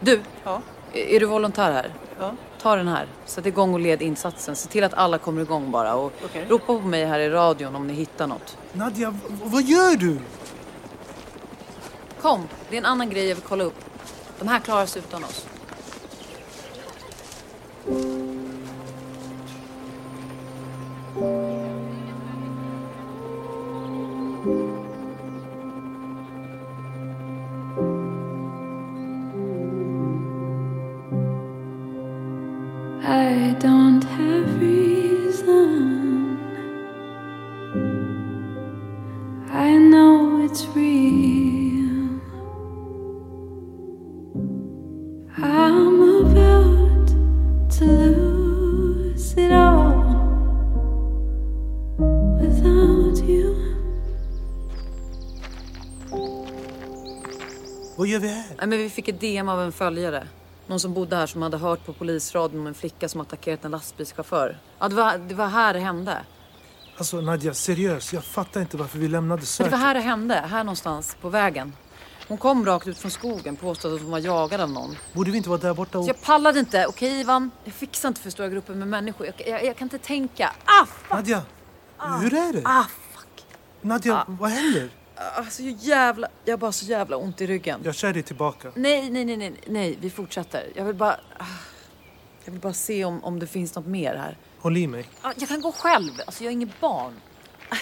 Du, 0.00 0.20
ja. 0.44 0.60
är 0.92 1.20
du 1.20 1.26
volontär 1.26 1.72
här? 1.72 1.94
Ja. 2.18 2.34
Ta 2.62 2.76
den 2.76 2.88
här, 2.88 3.06
sätt 3.24 3.46
igång 3.46 3.74
och 3.74 3.80
led 3.80 4.02
insatsen. 4.02 4.56
Se 4.56 4.68
till 4.68 4.84
att 4.84 4.94
alla 4.94 5.18
kommer 5.18 5.42
igång 5.42 5.70
bara. 5.70 5.94
Och 5.94 6.12
okay. 6.24 6.44
ropa 6.48 6.66
på 6.66 6.80
mig 6.80 7.04
här 7.04 7.18
i 7.18 7.30
radion 7.30 7.76
om 7.76 7.86
ni 7.86 7.92
hittar 7.92 8.26
något. 8.26 8.56
Nadja, 8.72 9.14
vad 9.28 9.62
gör 9.62 9.96
du? 9.96 10.18
Kom, 12.20 12.48
det 12.70 12.76
är 12.76 12.78
en 12.78 12.86
annan 12.86 13.10
grej 13.10 13.28
jag 13.28 13.34
vill 13.34 13.44
kolla 13.44 13.64
upp. 13.64 13.84
De 14.38 14.48
här 14.48 14.60
klarar 14.60 14.86
sig 14.86 15.02
utan 15.02 15.24
oss. 15.24 15.46
Nej, 58.62 58.68
men 58.68 58.78
vi 58.78 58.90
fick 58.90 59.08
ett 59.08 59.20
DM 59.20 59.48
av 59.48 59.60
en 59.62 59.72
följare. 59.72 60.26
Någon 60.66 60.80
som 60.80 60.94
bodde 60.94 61.16
här 61.16 61.26
som 61.26 61.42
hade 61.42 61.56
hört 61.56 61.86
på 61.86 61.92
polisradion 61.92 62.60
om 62.60 62.66
en 62.66 62.74
flicka 62.74 63.08
som 63.08 63.20
attackerat 63.20 63.64
en 63.64 63.70
lastbilschaufför. 63.70 64.58
Ja, 64.78 64.88
det 64.88 64.94
var, 64.94 65.18
det 65.18 65.34
var 65.34 65.46
här 65.46 65.74
det 65.74 65.80
hände. 65.80 66.18
Alltså 66.96 67.20
Nadja, 67.20 67.54
seriöst. 67.54 68.12
Jag 68.12 68.24
fattar 68.24 68.60
inte 68.60 68.76
varför 68.76 68.98
vi 68.98 69.08
lämnade 69.08 69.46
söket. 69.46 69.70
Det 69.72 69.76
var 69.76 69.84
här 69.86 69.94
det 69.94 70.00
hände. 70.00 70.34
Här 70.34 70.64
någonstans, 70.64 71.16
på 71.20 71.28
vägen. 71.28 71.72
Hon 72.28 72.38
kom 72.38 72.66
rakt 72.66 72.86
ut 72.86 72.98
från 72.98 73.10
skogen, 73.10 73.56
påstod 73.56 73.94
att 73.94 74.00
hon 74.02 74.10
var 74.10 74.18
jagad 74.18 74.60
av 74.60 74.70
någon. 74.70 74.96
Borde 75.12 75.30
vi 75.30 75.36
inte 75.36 75.48
vara 75.48 75.60
där 75.60 75.74
borta 75.74 75.98
och... 75.98 76.08
Jag 76.08 76.22
pallade 76.22 76.58
inte. 76.60 76.86
Okej 76.86 77.20
Ivan, 77.20 77.50
jag 77.64 77.74
fixar 77.74 78.08
inte 78.08 78.20
för 78.20 78.30
stora 78.30 78.48
grupper 78.48 78.74
med 78.74 78.88
människor. 78.88 79.26
Jag, 79.26 79.48
jag, 79.48 79.64
jag 79.64 79.76
kan 79.76 79.86
inte 79.86 79.98
tänka. 79.98 80.52
Ah, 80.64 80.86
fuck! 80.86 81.10
Nadja, 81.10 81.42
ah. 81.96 82.16
hur 82.16 82.34
är 82.34 82.52
det? 82.52 82.62
Ah, 82.64 82.84
fuck. 83.12 83.44
Nadja, 83.80 84.16
Ah. 84.16 84.24
vad 84.28 84.50
händer? 84.50 84.90
Alltså 85.34 85.62
jävla... 85.62 86.28
Jag 86.44 86.52
har 86.52 86.58
bara 86.58 86.72
så 86.72 86.84
jävla 86.84 87.16
ont 87.16 87.40
i 87.40 87.46
ryggen. 87.46 87.80
Jag 87.84 87.94
kör 87.94 88.12
dig 88.12 88.22
tillbaka. 88.22 88.72
Nej, 88.74 89.10
nej, 89.10 89.24
nej, 89.24 89.36
nej, 89.36 89.54
nej. 89.66 89.98
Vi 90.00 90.10
fortsätter. 90.10 90.68
Jag 90.74 90.84
vill 90.84 90.94
bara... 90.94 91.20
ah. 91.38 91.44
Jag 92.44 92.52
vill 92.52 92.60
bara 92.60 92.72
se 92.72 93.04
om, 93.04 93.24
om 93.24 93.38
det 93.38 93.46
finns 93.46 93.74
något 93.74 93.86
mer 93.86 94.14
här. 94.16 94.36
Håll 94.58 94.76
i 94.76 94.86
mig. 94.86 95.08
Ah, 95.22 95.32
Jag 95.36 95.48
kan 95.48 95.60
gå 95.60 95.72
själv. 95.72 96.12
Alltså 96.26 96.44
jag 96.44 96.48
är 96.50 96.52
inget 96.52 96.80
barn. 96.80 97.20
Aj. 97.68 97.78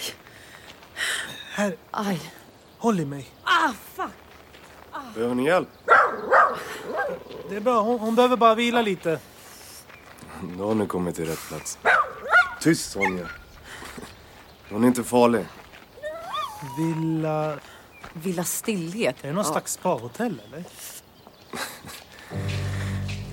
Här. 1.53 1.75
Aj. 1.91 2.21
Håll 2.77 2.99
i 2.99 3.05
mig. 3.05 3.27
Ah, 3.43 3.71
fuck. 3.95 4.11
Behöver 5.15 5.35
ni 5.35 5.45
hjälp? 5.45 5.67
Det 7.49 7.55
är 7.55 7.59
bra. 7.59 7.81
Hon, 7.81 7.99
hon 7.99 8.15
behöver 8.15 8.37
bara 8.37 8.55
vila 8.55 8.81
lite. 8.81 9.19
Då 10.57 10.67
har 10.67 10.75
ni 10.75 10.85
kommit 10.87 11.15
till 11.15 11.25
rätt 11.25 11.47
plats. 11.47 11.77
Tyst 12.61 12.91
Sonja. 12.91 13.27
Hon 14.69 14.83
är 14.83 14.87
inte 14.87 15.03
farlig. 15.03 15.45
Villa... 16.77 17.53
Villa 18.13 18.43
Stillhet? 18.43 19.15
Är 19.23 19.27
det 19.27 19.33
någon 19.33 19.45
Ja. 19.45 19.51
slags 19.51 19.73
spahotell 19.73 20.41
eller? 20.47 20.63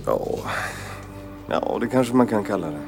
Ja... 0.06 0.38
Ja, 1.50 1.78
det 1.80 1.86
kanske 1.86 2.14
man 2.14 2.26
kan 2.26 2.44
kalla 2.44 2.66
det. 2.70 2.80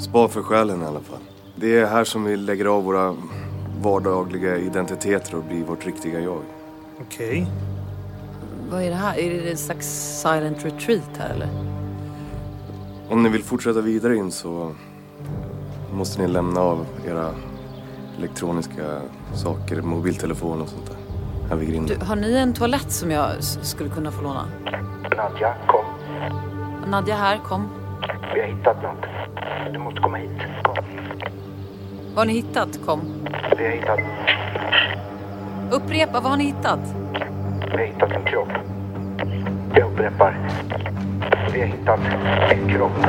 Spa 0.00 0.28
för 0.28 0.42
själen 0.42 0.82
i 0.82 0.86
alla 0.86 1.00
fall. 1.00 1.18
Det 1.56 1.78
är 1.78 1.86
här 1.86 2.04
som 2.04 2.24
vi 2.24 2.36
lägger 2.36 2.64
av 2.64 2.84
våra 2.84 3.16
vardagliga 3.82 4.56
identiteter 4.56 5.34
och 5.34 5.44
blir 5.44 5.64
vårt 5.64 5.86
riktiga 5.86 6.20
jag. 6.20 6.42
Okej. 7.00 7.46
Vad 8.70 8.82
är 8.82 8.88
det 8.90 8.96
här? 8.96 9.18
Är 9.18 9.42
det 9.42 9.50
en 9.50 9.56
slags 9.58 9.86
silent 10.22 10.64
retreat 10.64 11.10
här 11.18 11.30
eller? 11.34 11.48
Om 13.10 13.22
ni 13.22 13.28
vill 13.28 13.44
fortsätta 13.44 13.80
vidare 13.80 14.16
in 14.16 14.32
så 14.32 14.74
måste 15.92 16.22
ni 16.22 16.28
lämna 16.28 16.60
av 16.60 16.86
era 17.06 17.34
elektroniska 18.20 19.00
saker, 19.34 19.82
mobiltelefon 19.82 20.60
och 20.60 20.68
sånt 20.68 20.86
där. 20.86 20.96
Här 21.48 21.56
vid 21.56 21.68
grinden. 21.68 21.98
Du, 21.98 22.06
har 22.06 22.16
ni 22.16 22.36
en 22.36 22.52
toalett 22.54 22.92
som 22.92 23.10
jag 23.10 23.30
skulle 23.40 23.90
kunna 23.90 24.10
få 24.10 24.22
låna? 24.22 24.44
Nadja, 25.16 25.54
kom. 25.66 25.84
Nadja 26.90 27.14
här, 27.14 27.38
kom. 27.44 27.68
Vi 28.34 28.40
har 28.40 28.46
hittat 28.46 28.82
något. 28.82 29.04
Du 29.72 29.78
måste 29.78 30.00
komma 30.00 30.16
hit. 30.16 30.30
Kom. 30.62 30.76
Vad 32.08 32.18
har 32.18 32.24
ni 32.24 32.32
hittat? 32.32 32.80
Kom. 32.86 33.00
Vi 33.58 33.64
har 33.64 33.72
hittat, 33.72 33.98
Upprepa, 35.70 36.20
vad 36.20 36.30
har 36.30 36.36
ni 36.36 36.44
hittat? 36.44 36.80
vi 37.72 37.76
har 37.76 37.86
hittat 37.86 38.12
en 38.12 38.24
kropp. 38.24 38.48
Jag 39.74 39.92
upprepar. 39.92 40.38
Vi 41.52 41.60
har 41.60 41.66
hittat 41.66 42.00
en 42.50 42.68
kropp. 42.68 43.06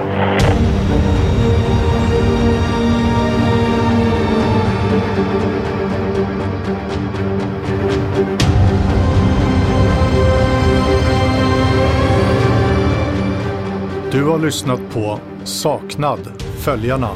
Du 14.11 14.23
har 14.23 14.39
lyssnat 14.39 14.79
på 14.93 15.19
Saknad, 15.43 16.19
Följarna 16.57 17.09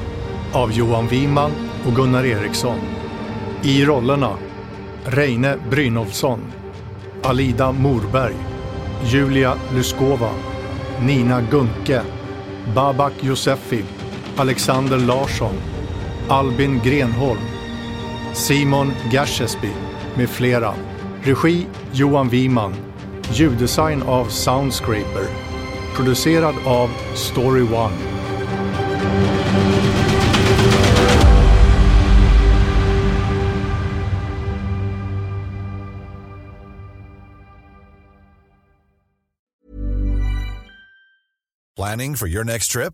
av 0.53 0.71
Johan 0.71 1.07
Wiman 1.07 1.51
och 1.87 1.95
Gunnar 1.95 2.25
Eriksson. 2.25 2.79
I 3.63 3.85
rollerna 3.85 4.37
Reine 5.05 5.57
Brynolfsson, 5.69 6.39
Alida 7.23 7.71
Morberg, 7.71 8.35
Julia 9.03 9.53
Lyskova 9.75 10.29
Nina 11.01 11.41
Gunke, 11.41 12.01
Babak 12.75 13.13
Josefi, 13.21 13.83
Alexander 14.37 14.97
Larsson, 14.97 15.55
Albin 16.29 16.81
Grenholm, 16.83 17.39
Simon 18.35 18.91
Gashesby 19.11 19.71
med 20.17 20.29
flera. 20.29 20.75
Regi 21.23 21.67
Johan 21.93 22.29
Wiman. 22.29 22.75
Ljuddesign 23.31 24.03
av 24.03 24.25
Soundscraper. 24.25 25.27
Producerad 25.95 26.55
av 26.65 26.89
Story 27.15 27.61
One. 27.61 27.93
Planning 41.77 42.15
for 42.15 42.27
your 42.27 42.43
next 42.43 42.67
trip? 42.71 42.93